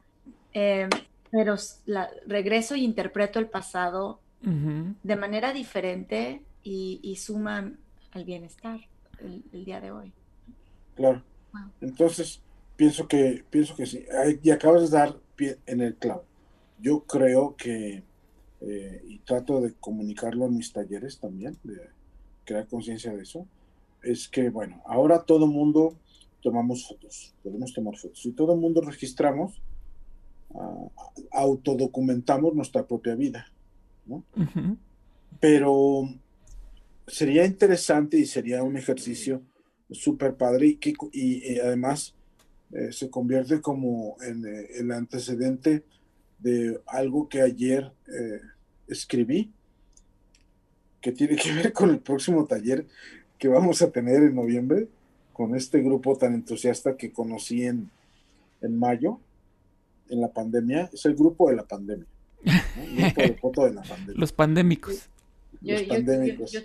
[0.54, 0.90] eh,
[1.32, 7.78] pero la, regreso y interpreto el pasado de manera diferente y, suman
[8.12, 8.80] al bienestar
[9.20, 10.14] el, día de hoy.
[10.96, 11.24] Claro.
[11.82, 12.42] Entonces,
[12.76, 14.06] pienso que, pienso que sí.
[14.42, 16.24] Y acabas de dar pie en el clavo.
[16.80, 18.04] Yo creo que,
[18.62, 21.90] eh, y trato de comunicarlo en mis talleres también, de
[22.46, 23.46] crear conciencia de eso,
[24.02, 25.96] es que, bueno, ahora todo mundo
[26.42, 29.62] tomamos fotos, podemos tomar fotos, y todo el mundo registramos,
[30.50, 30.90] uh,
[31.32, 33.48] autodocumentamos nuestra propia vida,
[34.06, 34.24] ¿no?
[35.40, 36.10] Pero
[37.08, 39.42] sería interesante y sería un ejercicio
[39.92, 42.14] súper padre y, que, y, además
[42.72, 45.84] eh, se convierte como en eh, el antecedente
[46.40, 48.42] de algo que ayer eh,
[48.88, 49.52] escribí,
[51.02, 52.86] que tiene que ver con el próximo taller
[53.38, 54.88] que vamos a tener en noviembre
[55.34, 57.90] con este grupo tan entusiasta que conocí en,
[58.62, 59.20] en mayo,
[60.10, 62.06] en la pandemia, es el grupo de la pandemia.
[62.44, 64.16] El grupo de foto de la pandemia.
[64.16, 65.10] Los pandémicos.
[65.62, 65.76] Yo,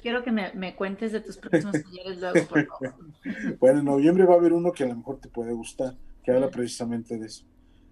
[0.00, 2.94] quiero que me, cuentes de tus próximos talleres luego, por favor.
[3.58, 6.30] bueno, en noviembre va a haber uno que a lo mejor te puede gustar, que
[6.30, 7.44] habla precisamente de eso.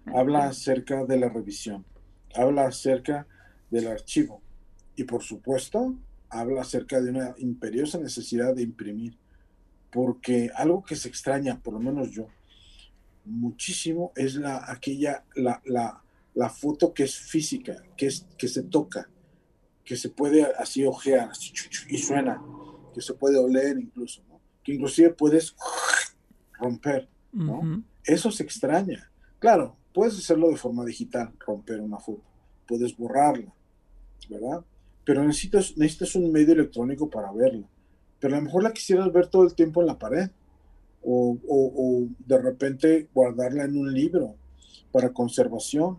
[0.05, 1.85] Habla acerca de la revisión,
[2.35, 3.27] habla acerca
[3.69, 4.41] del archivo
[4.95, 5.95] y por supuesto
[6.29, 9.17] habla acerca de una imperiosa necesidad de imprimir,
[9.91, 12.27] porque algo que se extraña, por lo menos yo,
[13.25, 18.63] muchísimo es la aquella la, la, la foto que es física, que es que se
[18.63, 19.09] toca,
[19.83, 21.29] que se puede así ojear
[21.89, 22.41] y suena,
[22.93, 24.21] que se puede oler incluso,
[24.63, 25.55] que inclusive puedes
[26.53, 27.83] romper, ¿no?
[28.03, 29.09] Eso se extraña.
[29.39, 32.23] Claro, puedes hacerlo de forma digital, romper una foto,
[32.67, 33.53] puedes borrarla,
[34.29, 34.63] ¿verdad?
[35.05, 37.67] Pero necesitas, necesitas un medio electrónico para verla.
[38.19, 40.29] Pero a lo mejor la quisieras ver todo el tiempo en la pared,
[41.03, 44.35] o, o, de repente guardarla en un libro
[44.91, 45.97] para conservación.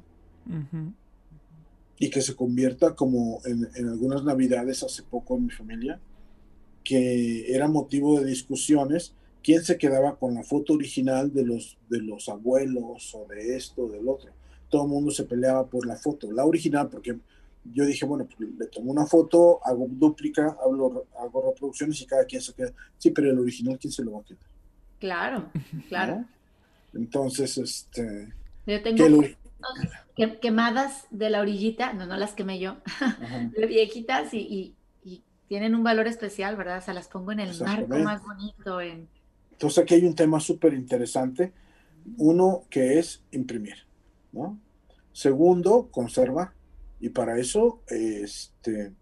[1.98, 6.00] Y que se convierta como en, en, algunas navidades hace poco en mi familia,
[6.82, 9.14] que era motivo de discusiones
[9.44, 13.84] quién se quedaba con la foto original de los, de los abuelos o de esto
[13.84, 14.32] o del otro.
[14.70, 17.16] Todo el mundo se peleaba por la foto, la original, porque
[17.72, 22.24] yo dije, bueno, pues le tomo una foto, hago dúplica, hago, hago reproducciones y cada
[22.24, 22.72] quien se queda.
[22.98, 24.53] Sí, pero el original, ¿quién se lo va a quedar?
[25.04, 25.50] Claro,
[25.90, 26.24] claro.
[26.94, 28.32] Entonces, este...
[28.66, 29.20] Yo tengo
[30.40, 32.78] quemadas de la orillita, no, no las quemé yo,
[33.54, 36.78] de viejitas y, y, tienen un valor especial, ¿verdad?
[36.78, 38.80] O sea, las pongo en el marco más bonito.
[38.80, 39.06] En...
[39.52, 41.52] Entonces aquí hay un tema súper interesante.
[42.16, 43.76] Uno que es imprimir,
[44.32, 44.58] ¿no?
[45.12, 46.52] Segundo, conservar.
[46.98, 48.94] Y para eso, este,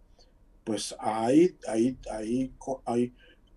[0.65, 2.51] pues hay, hay, hay,
[2.83, 3.13] hay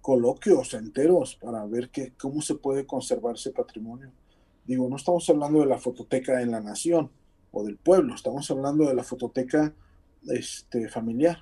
[0.07, 4.13] coloquios enteros para ver que, cómo se puede conservar ese patrimonio.
[4.65, 7.11] Digo, no estamos hablando de la fototeca en la nación
[7.51, 9.75] o del pueblo, estamos hablando de la fototeca
[10.29, 11.39] este, familiar.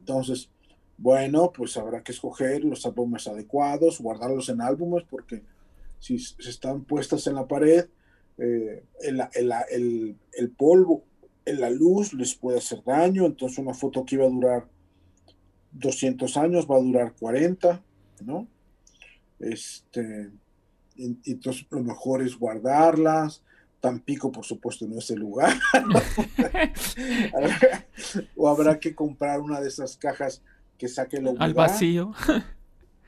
[0.00, 0.50] Entonces,
[0.98, 5.42] bueno, pues habrá que escoger los álbumes adecuados, guardarlos en álbumes, porque
[5.98, 7.86] si están puestas en la pared,
[8.36, 11.04] eh, el, el, el, polvo,
[11.46, 14.68] en la luz les puede hacer daño, entonces una foto que iba a durar
[15.72, 17.82] 200 años va a durar 40.
[18.24, 18.48] ¿No?
[19.38, 20.30] Este,
[20.96, 23.42] entonces lo mejor es guardarlas.
[23.80, 25.52] Tampico, por supuesto, no es el lugar.
[28.36, 30.42] o habrá que comprar una de esas cajas
[30.78, 32.12] que saque lo Al vacío.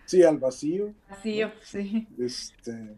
[0.05, 0.93] Sí, al vacío.
[1.09, 2.07] Vacío, sí.
[2.19, 2.95] Este,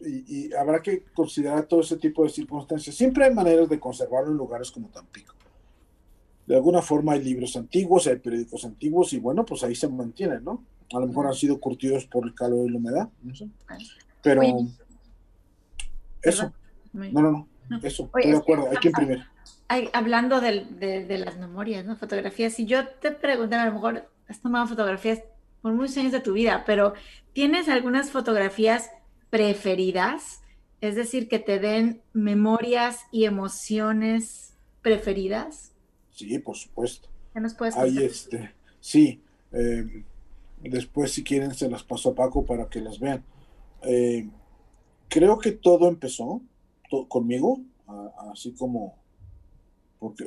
[0.00, 2.96] y, y, habrá que considerar todo ese tipo de circunstancias.
[2.96, 5.34] Siempre hay maneras de conservarlo en lugares como Tampico.
[6.46, 10.42] De alguna forma hay libros antiguos, hay periódicos antiguos y bueno, pues ahí se mantienen,
[10.42, 10.64] ¿no?
[10.92, 13.48] A lo mejor han sido curtidos por el calor y la humedad, no sé.
[14.22, 14.42] Pero
[16.22, 16.52] eso.
[16.92, 17.48] No, no, no.
[17.82, 19.24] Eso, estoy de acuerdo, hay que imprimir.
[19.92, 21.96] hablando de, las memorias, ¿no?
[21.96, 25.22] Fotografías, si yo te preguntara, a lo mejor has tomado fotografías
[25.62, 26.94] por muchos años de tu vida, pero
[27.32, 28.90] ¿tienes algunas fotografías
[29.30, 30.42] preferidas?
[30.80, 35.72] Es decir, que te den memorias y emociones preferidas.
[36.10, 37.08] Sí, por supuesto.
[37.32, 38.02] ¿Qué nos puedes contar?
[38.02, 39.22] este, sí.
[39.52, 40.04] Eh,
[40.62, 43.24] Después, si quieren, se las paso a Paco para que las vean.
[43.82, 44.28] Eh,
[45.08, 46.42] creo que todo empezó
[47.08, 47.60] conmigo,
[48.32, 48.96] así como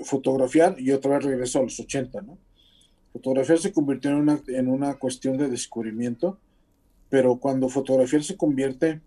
[0.03, 2.37] fotografiar, y otra vez regreso a los 80, ¿no?
[3.11, 6.39] Fotografiar se convirtió en una, en una cuestión de descubrimiento,
[7.09, 9.01] pero cuando fotografiar se convierte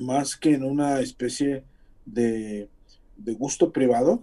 [0.00, 1.64] más que en una especie
[2.06, 2.68] de,
[3.16, 4.22] de gusto privado,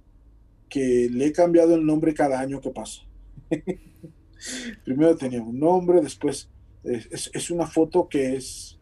[0.67, 3.01] que le he cambiado el nombre cada año que pasa.
[4.85, 6.49] Primero tenía un nombre, después
[6.83, 8.79] es, es, una foto que es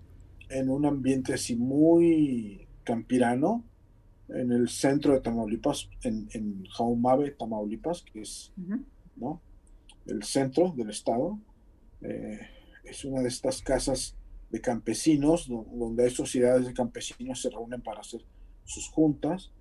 [0.49, 3.65] en un ambiente así muy campirano,
[4.29, 8.53] en el centro de Tamaulipas, en, en Jaumabe, Tamaulipas, que es
[9.15, 9.41] ¿no?
[10.07, 11.39] El centro del estado.
[12.01, 12.39] Eh,
[12.83, 14.15] es una de estas casas
[14.49, 18.21] de campesinos, donde hay sociedades de campesinos se reúnen para hacer
[18.63, 19.51] sus juntas,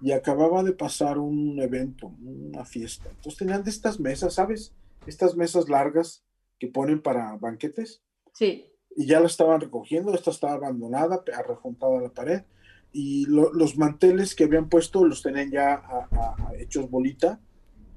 [0.00, 3.10] y acababa de pasar un evento, una fiesta.
[3.10, 4.72] Entonces tenían de estas mesas, ¿sabes?
[5.06, 6.24] Estas mesas largas
[6.58, 8.02] que ponen para banquetes.
[8.32, 8.66] Sí.
[8.96, 12.42] Y ya la estaban recogiendo, esta estaba abandonada, arrejuntada a la pared,
[12.92, 15.82] y los manteles que habían puesto los tenían ya
[16.58, 17.40] hechos bolita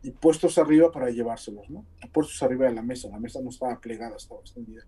[0.04, 1.86] y puestos arriba para llevárselos, ¿no?
[2.12, 4.84] Puestos arriba de la mesa, la mesa no estaba plegada, estaba extendida.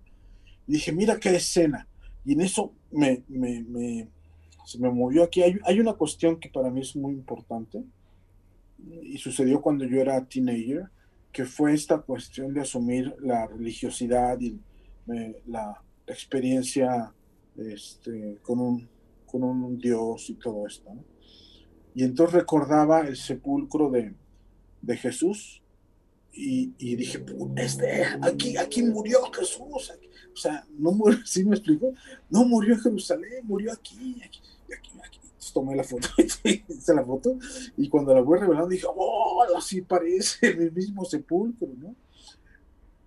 [0.67, 1.87] Y dije, mira qué escena.
[2.25, 4.09] Y en eso me, me,
[4.65, 5.41] se me movió aquí.
[5.41, 7.83] Hay, hay, una cuestión que para mí es muy importante
[9.03, 10.89] y sucedió cuando yo era teenager,
[11.31, 14.59] que fue esta cuestión de asumir la religiosidad y
[15.45, 17.13] la experiencia
[17.57, 18.89] este, con, un,
[19.25, 20.91] con un Dios y todo esto.
[21.93, 24.13] Y entonces recordaba el sepulcro de,
[24.85, 25.61] de Jesús
[26.31, 27.25] y, y, dije,
[27.55, 29.61] este, aquí, aquí murió Jesús.
[30.33, 31.93] O sea, no murió, ¿sí me explico?
[32.29, 34.41] No murió en Jerusalén, murió aquí, aquí,
[34.77, 34.91] aquí.
[35.03, 35.19] aquí.
[35.23, 37.37] Entonces tomé la foto, hice la foto,
[37.77, 41.95] y cuando la voy revelando dije, oh, así parece el mismo sepulcro, ¿no?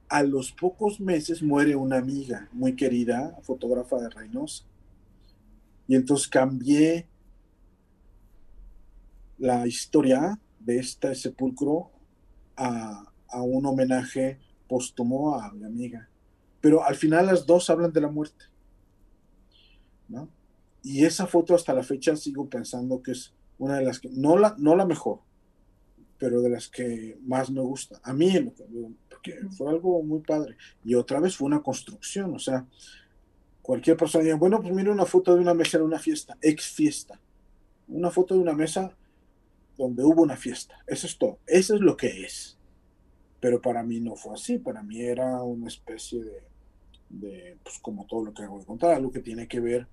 [0.08, 4.64] A los pocos meses muere una amiga muy querida, fotógrafa de Reynosa.
[5.86, 7.06] Y entonces cambié
[9.36, 11.90] la historia de este sepulcro
[12.56, 16.08] a, a un homenaje póstumo a mi amiga
[16.60, 18.44] pero al final las dos hablan de la muerte.
[20.08, 20.28] ¿no?
[20.82, 24.36] Y esa foto hasta la fecha sigo pensando que es una de las que, no
[24.38, 25.20] la, no la mejor,
[26.18, 28.00] pero de las que más me gusta.
[28.02, 28.52] A mí,
[29.08, 30.56] porque fue algo muy padre.
[30.84, 32.66] Y otra vez fue una construcción, o sea,
[33.62, 36.66] cualquier persona dice, bueno, pues mira una foto de una mesa en una fiesta, ex
[36.66, 37.20] fiesta.
[37.88, 38.96] Una foto de una mesa
[39.78, 40.74] donde hubo una fiesta.
[40.86, 41.38] Eso es todo.
[41.46, 42.58] Eso es lo que es.
[43.40, 44.58] Pero para mí no fue así.
[44.58, 46.48] Para mí era una especie de
[47.08, 49.86] de, pues como todo lo que hago de contar, algo que tiene que ver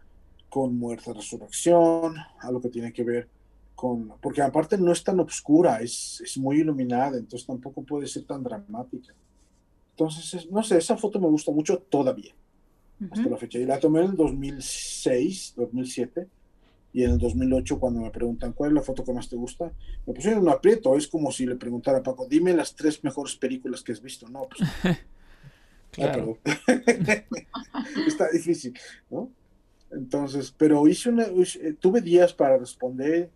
[0.50, 3.30] con muerte, resurrección, algo que tiene que ver
[3.76, 8.24] con, porque aparte no es tan oscura, es, es muy iluminada, entonces tampoco puede ser
[8.24, 9.14] tan dramática.
[9.92, 12.34] Entonces, no sé, esa foto me gusta mucho todavía,
[13.12, 13.60] hasta la fecha.
[13.60, 16.28] Y la tomé en el 2006, 2007,
[16.96, 19.70] y en el 2008 cuando me preguntan cuál es la foto que más te gusta,
[20.06, 23.36] me pusieron un aprieto, es como si le preguntara a Paco, dime las tres mejores
[23.36, 24.30] películas que has visto.
[24.30, 24.70] No, pues
[25.91, 26.38] Claro.
[28.08, 28.74] Está difícil,
[29.10, 29.30] ¿no?
[29.91, 33.30] Entonces, pero hice una, eh, tuve días para responder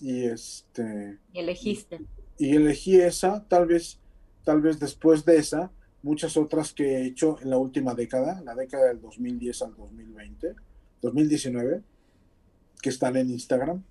[0.00, 1.18] y este.
[1.32, 2.00] Y elegiste.
[2.38, 3.98] Y elegí esa, tal vez,
[4.44, 5.72] tal vez después de esa,
[6.02, 10.54] muchas otras que he hecho en la última década, la década del 2010 al 2020,
[11.02, 11.82] 2019,
[12.82, 13.82] que están en Instagram,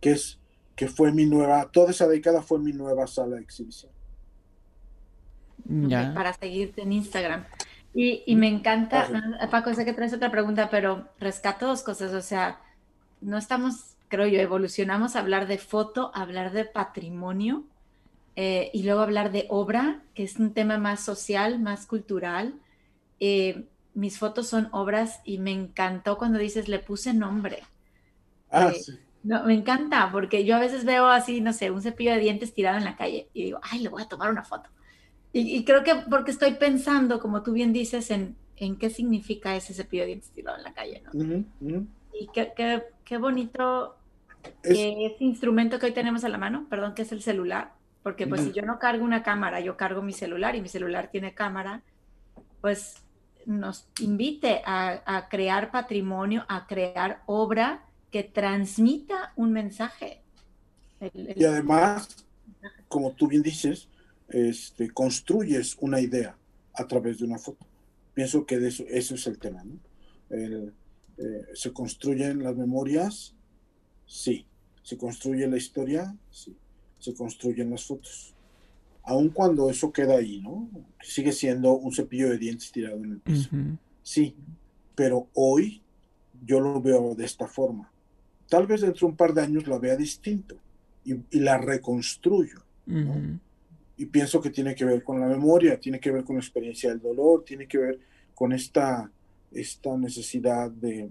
[0.00, 0.38] que es,
[0.74, 3.92] que fue mi nueva, toda esa década fue mi nueva sala de exhibición
[6.14, 7.44] para seguirte en Instagram.
[7.94, 9.08] Y, y me encanta,
[9.40, 12.60] ah, Paco, sé que traes otra pregunta, pero rescato dos cosas, o sea,
[13.20, 17.64] no estamos, creo yo, evolucionamos a hablar de foto, hablar de patrimonio
[18.36, 22.54] eh, y luego hablar de obra, que es un tema más social, más cultural.
[23.18, 27.62] Eh, mis fotos son obras y me encantó cuando dices, le puse nombre.
[28.56, 28.98] Ah, sí.
[29.26, 32.54] No, me encanta, porque yo a veces veo así, no sé, un cepillo de dientes
[32.54, 34.70] tirado en la calle y digo, ay, le voy a tomar una foto.
[35.32, 39.74] Y, creo que porque estoy pensando, como tú bien dices, en, en qué significa ese
[39.74, 41.44] cepillo de dientes tirado en la calle, ¿no?
[42.14, 43.96] Y qué, qué, qué bonito
[44.62, 47.72] ese instrumento que hoy tenemos a la mano, perdón, que es el celular,
[48.04, 51.08] porque pues si yo no cargo una cámara, yo cargo mi celular y mi celular
[51.10, 51.82] tiene cámara,
[52.60, 53.02] pues
[53.44, 57.85] nos invite a, a crear patrimonio, a crear obra
[58.16, 60.22] que transmita un mensaje.
[61.12, 62.24] Y además,
[62.88, 63.90] como tú bien dices,
[64.30, 66.34] este, construyes una idea
[66.72, 67.66] a través de una foto.
[68.14, 69.62] Pienso que de eso, eso es el tema.
[69.64, 69.78] ¿no?
[70.30, 70.72] Eh,
[71.52, 73.34] ¿Se construyen las memorias?
[74.06, 74.46] Sí.
[74.82, 76.16] ¿Se construye la historia?
[76.30, 76.56] Sí.
[76.98, 78.34] Se construyen las fotos.
[79.02, 80.70] aun cuando eso queda ahí, ¿no?
[81.02, 83.50] Sigue siendo un cepillo de dientes tirado en el piso.
[84.02, 84.34] Sí,
[84.94, 85.82] pero hoy
[86.46, 87.92] yo lo veo de esta forma.
[88.48, 90.56] Tal vez dentro de un par de años la vea distinto
[91.04, 92.62] y, la reconstruyo.
[93.96, 96.90] Y pienso que tiene que ver con la memoria, tiene que ver con la experiencia
[96.90, 97.98] del dolor, tiene que ver
[98.34, 99.10] con esta,
[99.52, 101.10] esta necesidad de,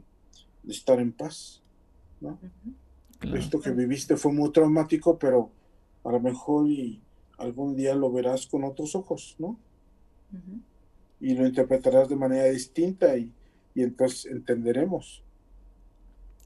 [0.68, 1.62] estar en paz.
[2.22, 2.40] ¿no?
[3.34, 5.52] Esto que viviste fue muy traumático, pero
[6.04, 7.02] a lo mejor y
[7.38, 9.58] algún día lo verás con otros ojos, ¿no?
[11.20, 13.32] Y lo interpretarás de manera distinta y,
[13.76, 15.24] entonces entenderemos.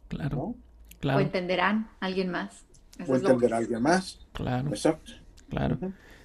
[0.07, 0.55] Claro,
[1.03, 2.65] O entenderán alguien más.
[3.07, 4.19] o entenderá alguien más.
[4.33, 4.69] Claro.
[4.69, 5.13] Exacto.
[5.49, 5.77] Claro.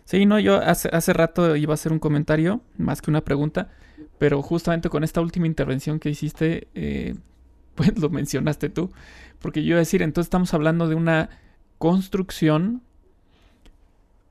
[0.05, 3.71] Sí, no, yo hace, hace rato iba a hacer un comentario, más que una pregunta,
[4.19, 7.15] pero justamente con esta última intervención que hiciste, eh,
[7.75, 8.91] pues lo mencionaste tú,
[9.39, 11.31] porque yo iba a decir, entonces estamos hablando de una
[11.79, 12.83] construcción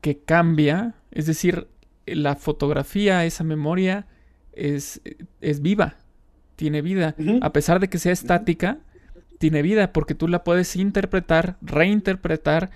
[0.02, 1.68] que cambia, es decir,
[2.06, 4.06] la fotografía, esa memoria
[4.52, 5.02] es,
[5.42, 5.96] es viva,
[6.56, 8.80] tiene vida, a pesar de que sea estática,
[9.44, 12.72] tiene vida, porque tú la puedes interpretar, reinterpretar,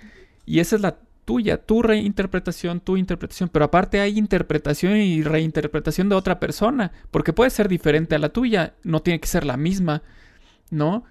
[0.45, 6.09] y esa es la tuya, tu reinterpretación, tu interpretación, pero aparte hay interpretación y reinterpretación
[6.09, 9.55] de otra persona, porque puede ser diferente a la tuya, no tiene que ser la
[9.55, 10.03] misma,
[10.69, 11.05] ¿no?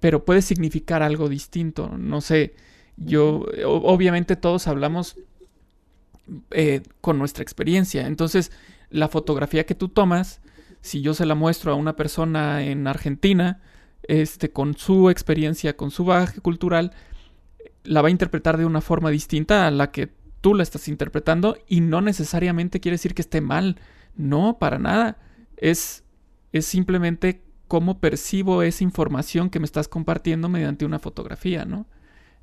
[0.00, 2.54] Pero puede significar algo distinto, no sé,
[2.96, 5.18] yo, obviamente todos hablamos
[6.52, 8.06] eh, con nuestra experiencia.
[8.06, 8.50] Entonces,
[8.88, 10.40] la fotografía que tú tomas,
[10.80, 13.60] si yo se la muestro a una persona en Argentina,
[14.04, 16.92] este, con su experiencia, con su bagaje cultural,
[17.84, 21.56] la va a interpretar de una forma distinta a la que tú la estás interpretando
[21.68, 23.76] y no necesariamente quiere decir que esté mal.
[24.14, 25.16] No, para nada.
[25.56, 26.04] Es,
[26.52, 31.86] es simplemente cómo percibo esa información que me estás compartiendo mediante una fotografía, ¿no?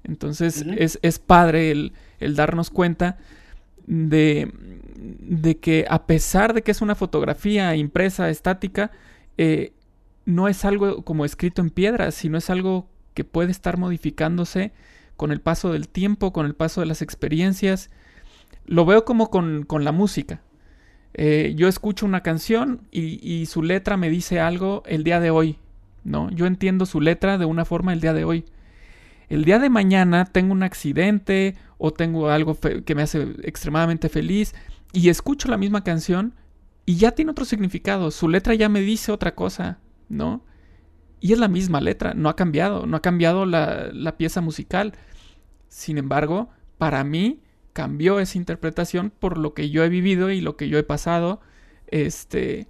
[0.03, 3.17] Entonces es, es, padre el, el darnos cuenta
[3.85, 4.51] de,
[4.95, 8.91] de, que a pesar de que es una fotografía impresa, estática,
[9.37, 9.73] eh,
[10.29, 14.71] no es algo como escrito en piedra, sino es algo que puede estar modificándose
[15.17, 17.89] con el paso del tiempo, con el paso de las experiencias.
[18.65, 20.41] Lo veo como con, con la música.
[21.15, 25.31] Eh, yo escucho una canción y, y, su letra me dice algo el día de
[25.31, 25.57] hoy,
[26.03, 26.29] ¿no?
[26.29, 28.45] Yo entiendo su letra de una forma el día de hoy.
[29.27, 32.55] El día de mañana tengo un accidente o tengo algo
[32.85, 34.53] que me hace extremadamente feliz
[34.93, 36.35] y escucho la misma canción
[36.85, 40.43] y ya tiene otro significado, su letra ya me dice otra cosa, ¿no?
[41.19, 44.93] Y es la misma letra, no ha cambiado, no ha cambiado la, la pieza musical.
[45.67, 47.41] Sin embargo, para mí
[47.73, 51.41] cambió esa interpretación por lo que yo he vivido y lo que yo he pasado.
[51.87, 52.67] Este,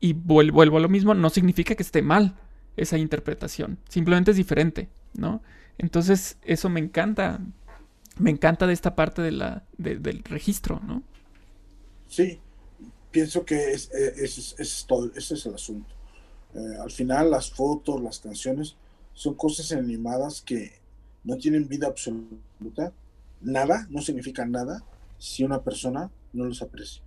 [0.00, 2.36] y vuelvo, a lo mismo, no significa que esté mal
[2.76, 5.42] esa interpretación, simplemente es diferente, ¿no?
[5.78, 7.40] Entonces, eso me encanta,
[8.18, 11.02] me encanta de esta parte de la, del registro, ¿no?
[12.06, 12.40] Sí,
[13.10, 15.94] pienso que es, eh, es, todo, ese es el asunto.
[16.54, 18.76] Eh, al final las fotos, las canciones
[19.14, 20.72] son cosas animadas que
[21.24, 22.92] no tienen vida absoluta.
[23.40, 24.82] Nada, no significa nada
[25.18, 27.02] si una persona no los aprecia.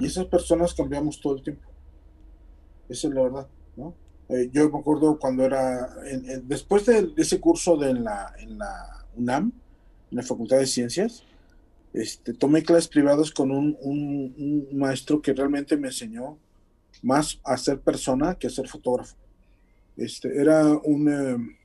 [0.00, 1.68] Y esas personas cambiamos todo el tiempo.
[2.88, 3.94] Esa es la verdad, ¿no?
[4.28, 5.88] Eh, yo me acuerdo cuando era,
[6.42, 9.52] después de, ese curso de la, en la UNAM,
[10.10, 11.22] en la Facultad de Ciencias,
[11.92, 16.38] este, tomé clases privadas con un, un, maestro que realmente me enseñó
[17.02, 19.16] más a ser persona que a ser fotógrafo.
[19.96, 21.58] Este, era un, eh,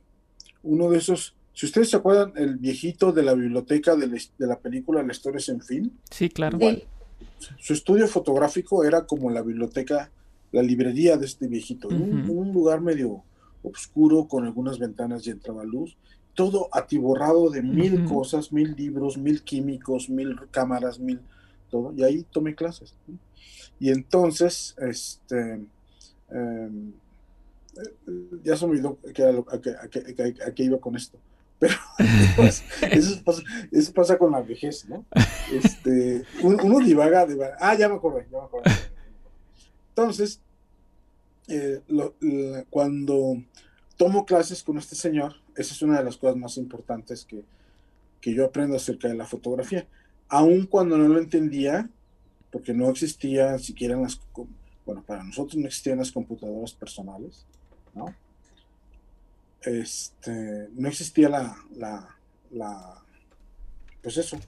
[0.62, 5.02] uno de esos, si ustedes se acuerdan, el viejito de la biblioteca de, la película
[5.02, 5.92] La historia sin fin.
[6.10, 6.58] Sí, claro.
[7.58, 10.10] Su estudio fotográfico era como la biblioteca,
[10.52, 13.22] la librería de este viejito, en, un, lugar medio
[13.62, 15.96] oscuro con algunas ventanas y entraba luz
[16.34, 21.20] todo atiborrado de mil cosas, mil libros, mil químicos, mil cámaras, mil
[21.70, 22.94] todo, y ahí tomé clases.
[23.82, 25.60] Y entonces, este,
[26.30, 26.92] em,
[28.44, 28.96] ya se me olvidó
[29.50, 31.18] a, qué iba con esto.
[31.58, 31.74] Pero
[32.36, 35.04] pues, eso, pasa, con la vejez, ¿no?
[35.52, 37.56] Este, uno divaga, divaga.
[37.58, 38.70] Ah, ya me acordé, ya me acordé.
[39.88, 40.40] Entonces,
[41.48, 41.80] eh,
[42.70, 43.42] cuando
[43.96, 47.42] tomo clases con este señor, esa es una de las cosas más importantes que,
[48.20, 49.88] que yo aprendo acerca de la fotografía.
[50.28, 51.90] Aun cuando no lo entendía,
[52.52, 54.20] porque no existían siquiera las,
[54.84, 57.46] bueno, para nosotros no existían las computadoras personales,
[57.94, 58.14] ¿no?
[59.62, 61.56] Este, no existía la,
[62.50, 63.02] la,
[64.02, 64.38] pues eso,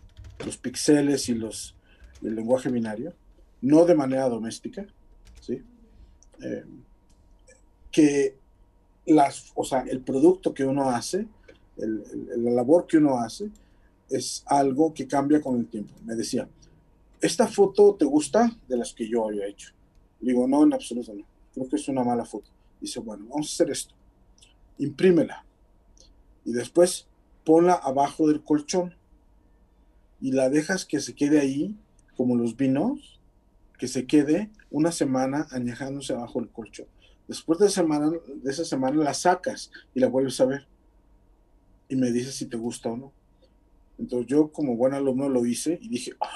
[0.44, 1.74] los píxeles y los,
[2.22, 3.14] el lenguaje binario,
[3.62, 4.86] no de manera doméstica,
[5.40, 5.62] ¿sí?
[6.42, 6.64] Eh,
[7.90, 8.36] que
[9.06, 11.26] las, o sea, el producto que uno hace,
[11.76, 13.50] la labor que uno hace,
[14.10, 15.94] es algo que cambia con el tiempo.
[16.04, 16.48] Me decía,
[17.20, 19.72] ¿esta foto te gusta de las que yo había hecho?
[20.20, 21.24] Digo, no, en absoluto no.
[21.52, 22.50] Creo que es una mala foto.
[22.80, 23.94] Dice, bueno, vamos a hacer esto.
[24.78, 25.44] Imprímela.
[26.44, 27.06] Y después
[27.44, 28.94] ponla abajo del colchón.
[30.20, 31.76] Y la dejas que se quede ahí,
[32.16, 33.20] como los vinos,
[33.78, 36.86] que se quede una semana añejándose abajo del colchón.
[37.28, 40.66] Después de, semana, de esa semana la sacas y la vuelves a ver.
[41.88, 43.12] Y me dices si te gusta o no.
[43.98, 46.28] Entonces yo como buen alumno lo hice y dije, ¡ah,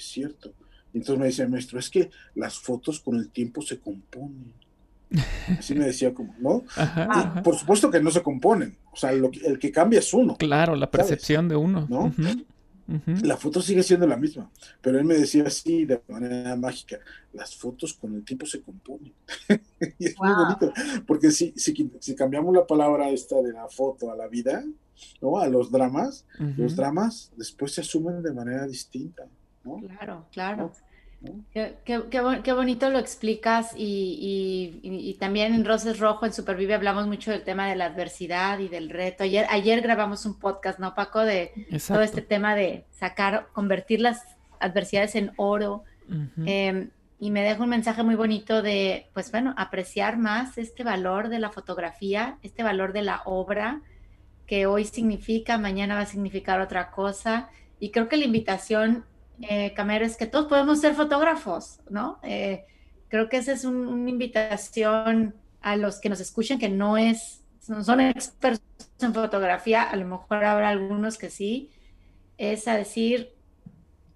[0.00, 0.52] es cierto!
[0.92, 4.52] Y entonces me decía el maestro, es que las fotos con el tiempo se componen.
[5.58, 6.64] Así me decía como, ¿no?
[7.42, 8.76] Por supuesto que no se componen.
[8.92, 10.36] O sea, el que cambia es uno.
[10.36, 11.86] Claro, la percepción de uno.
[11.88, 12.12] ¿No?
[13.22, 16.98] La foto sigue siendo la misma, pero él me decía así de manera mágica,
[17.32, 19.12] las fotos con el tiempo se componen.
[19.98, 20.72] y es muy bonito,
[21.06, 24.64] porque si, si, cambiamos la palabra esta de la foto a la vida,
[25.22, 25.38] ¿no?
[25.38, 26.26] A los dramas,
[26.56, 29.24] los dramas después se asumen de manera distinta.
[29.62, 30.72] Claro, claro.
[31.52, 37.68] Qué, bonito lo explicas y, también en Roses Rojo, en Supervive, hablamos mucho del tema
[37.68, 39.24] de la adversidad y del reto.
[39.24, 41.20] Ayer, ayer grabamos un podcast, ¿no, Paco?
[41.20, 41.52] De
[41.86, 44.24] todo este tema de sacar, convertir las
[44.60, 45.84] adversidades en oro.
[46.46, 51.28] Em, y me deja un mensaje muy bonito de, pues bueno, apreciar más este valor
[51.28, 53.82] de la fotografía, este valor de la obra,
[54.46, 57.50] que hoy significa, mañana va a significar otra cosa.
[57.78, 59.04] Y creo que la invitación
[59.42, 62.18] eh, Camero, es que todos podemos ser fotógrafos, ¿no?
[62.22, 62.64] Eh,
[63.08, 67.84] creo que esa es una invitación a los que nos escuchen que no es, no
[67.84, 68.62] son expertos
[69.00, 71.70] en fotografía, a lo mejor habrá algunos que sí,
[72.38, 73.32] es a decir,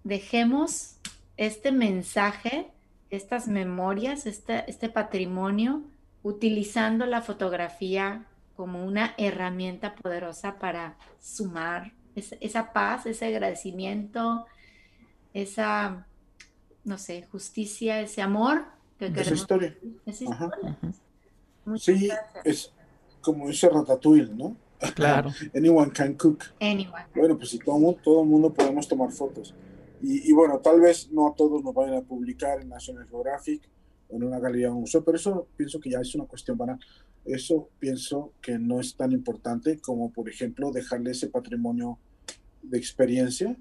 [0.02, 0.96] dejemos
[1.36, 2.68] este mensaje,
[3.10, 5.82] estas memorias, este, este patrimonio,
[6.22, 8.24] utilizando la fotografía
[8.56, 14.46] como una herramienta poderosa para sumar esa paz, ese agradecimiento,
[15.34, 16.06] esa,
[16.84, 18.64] no sé, justicia, ese amor.
[18.98, 19.76] Que esa historia.
[20.06, 20.78] Esa historia.
[21.76, 22.08] Sí,
[22.44, 22.72] es
[23.20, 24.56] como ese ratatouille, ¿no?
[24.94, 25.30] Claro.
[25.54, 26.44] Anyone can cook.
[26.60, 27.06] Anyone.
[27.14, 29.54] Bueno, pues si todo mundo, todo mundo podemos tomar fotos.
[30.00, 33.62] Y, y, bueno, tal vez no a todos nos vayan a publicar en National Geographic
[34.08, 36.58] o en una galería o un museo, pero eso pienso que ya es una cuestión
[36.58, 36.78] banal.
[37.24, 41.98] Eso pienso que no es tan importante como, por ejemplo, dejarle ese patrimonio
[42.62, 43.56] de experiencia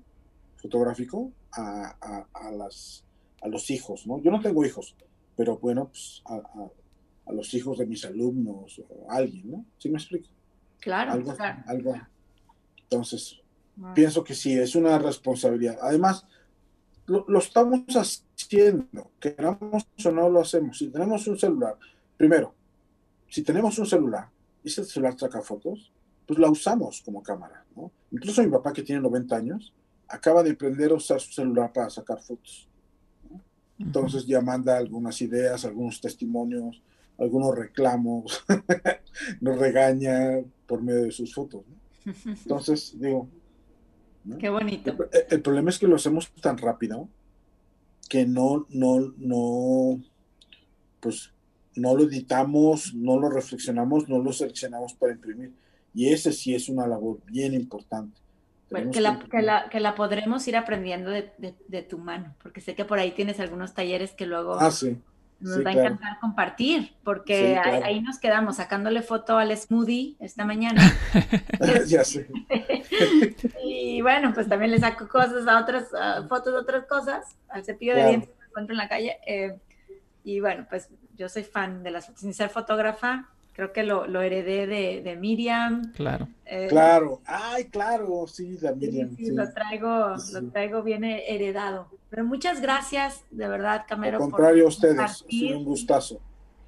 [0.64, 3.04] fotográfico a, a, las,
[3.42, 4.22] a los hijos, ¿no?
[4.22, 4.96] Yo no tengo hijos,
[5.36, 6.42] pero bueno, pues a,
[7.26, 9.66] a los hijos de mis alumnos o alguien, ¿no?
[9.78, 10.30] ¿Sí me explico?
[10.80, 11.64] Claro, algo, claro.
[11.68, 11.96] algo.
[12.84, 13.42] Entonces,
[13.94, 15.78] pienso que sí, es una responsabilidad.
[15.82, 16.26] Además,
[17.06, 20.78] lo, lo, estamos haciendo, queramos o no lo hacemos.
[20.78, 21.78] Si tenemos un celular,
[22.16, 22.56] primero,
[23.28, 24.30] si tenemos un celular
[24.64, 25.92] y ese celular saca fotos,
[26.26, 27.92] pues la usamos como cámara, ¿no?
[28.12, 29.74] Incluso mi papá que tiene 90 años,
[30.14, 32.70] acaba de aprender a usar su celular para sacar fotos.
[33.80, 36.82] Entonces ya manda algunas ideas, algunos testimonios,
[37.18, 38.46] algunos reclamos,
[39.42, 41.64] nos regaña por medio de sus fotos.
[42.26, 43.28] Entonces, digo...
[44.40, 44.96] Qué bonito.
[45.30, 47.10] El, problema es que lo hacemos tan rápido
[48.08, 50.02] que no, no, no,
[51.02, 51.34] pues
[51.76, 55.52] no lo editamos, no lo reflexionamos, no lo seleccionamos para imprimir.
[55.94, 58.23] Y ese sí es una labor bien importante
[58.92, 62.76] que, la, que, la, que, la, podremos ir aprendiendo de, de, tu mano, porque sé
[62.76, 64.98] que por ahí tienes algunos talleres que luego ah, sí.
[65.40, 70.82] nos va a encantar compartir, porque ahí, nos quedamos sacándole foto al smoothie esta mañana.
[71.88, 72.28] ya sé.
[73.64, 75.90] y bueno, pues también le saco cosas a otras,
[76.28, 79.18] fotos de otras cosas, al cepillo de dientes que encuentro en la calle.
[79.28, 79.58] Eh,
[80.24, 84.08] y bueno, pues yo soy fan de las fotos, sin ser fotógrafa, creo que lo,
[84.08, 85.92] lo heredé de, de, Miriam.
[85.94, 86.28] Claro.
[86.46, 89.16] Eh, claro, ay, claro, sí, la Miriam.
[89.16, 91.88] Sí, Lo traigo, lo traigo bien heredado.
[92.10, 94.18] Pero muchas gracias, de verdad, Camero.
[94.18, 96.20] Al contrario, a ustedes, un gustazo.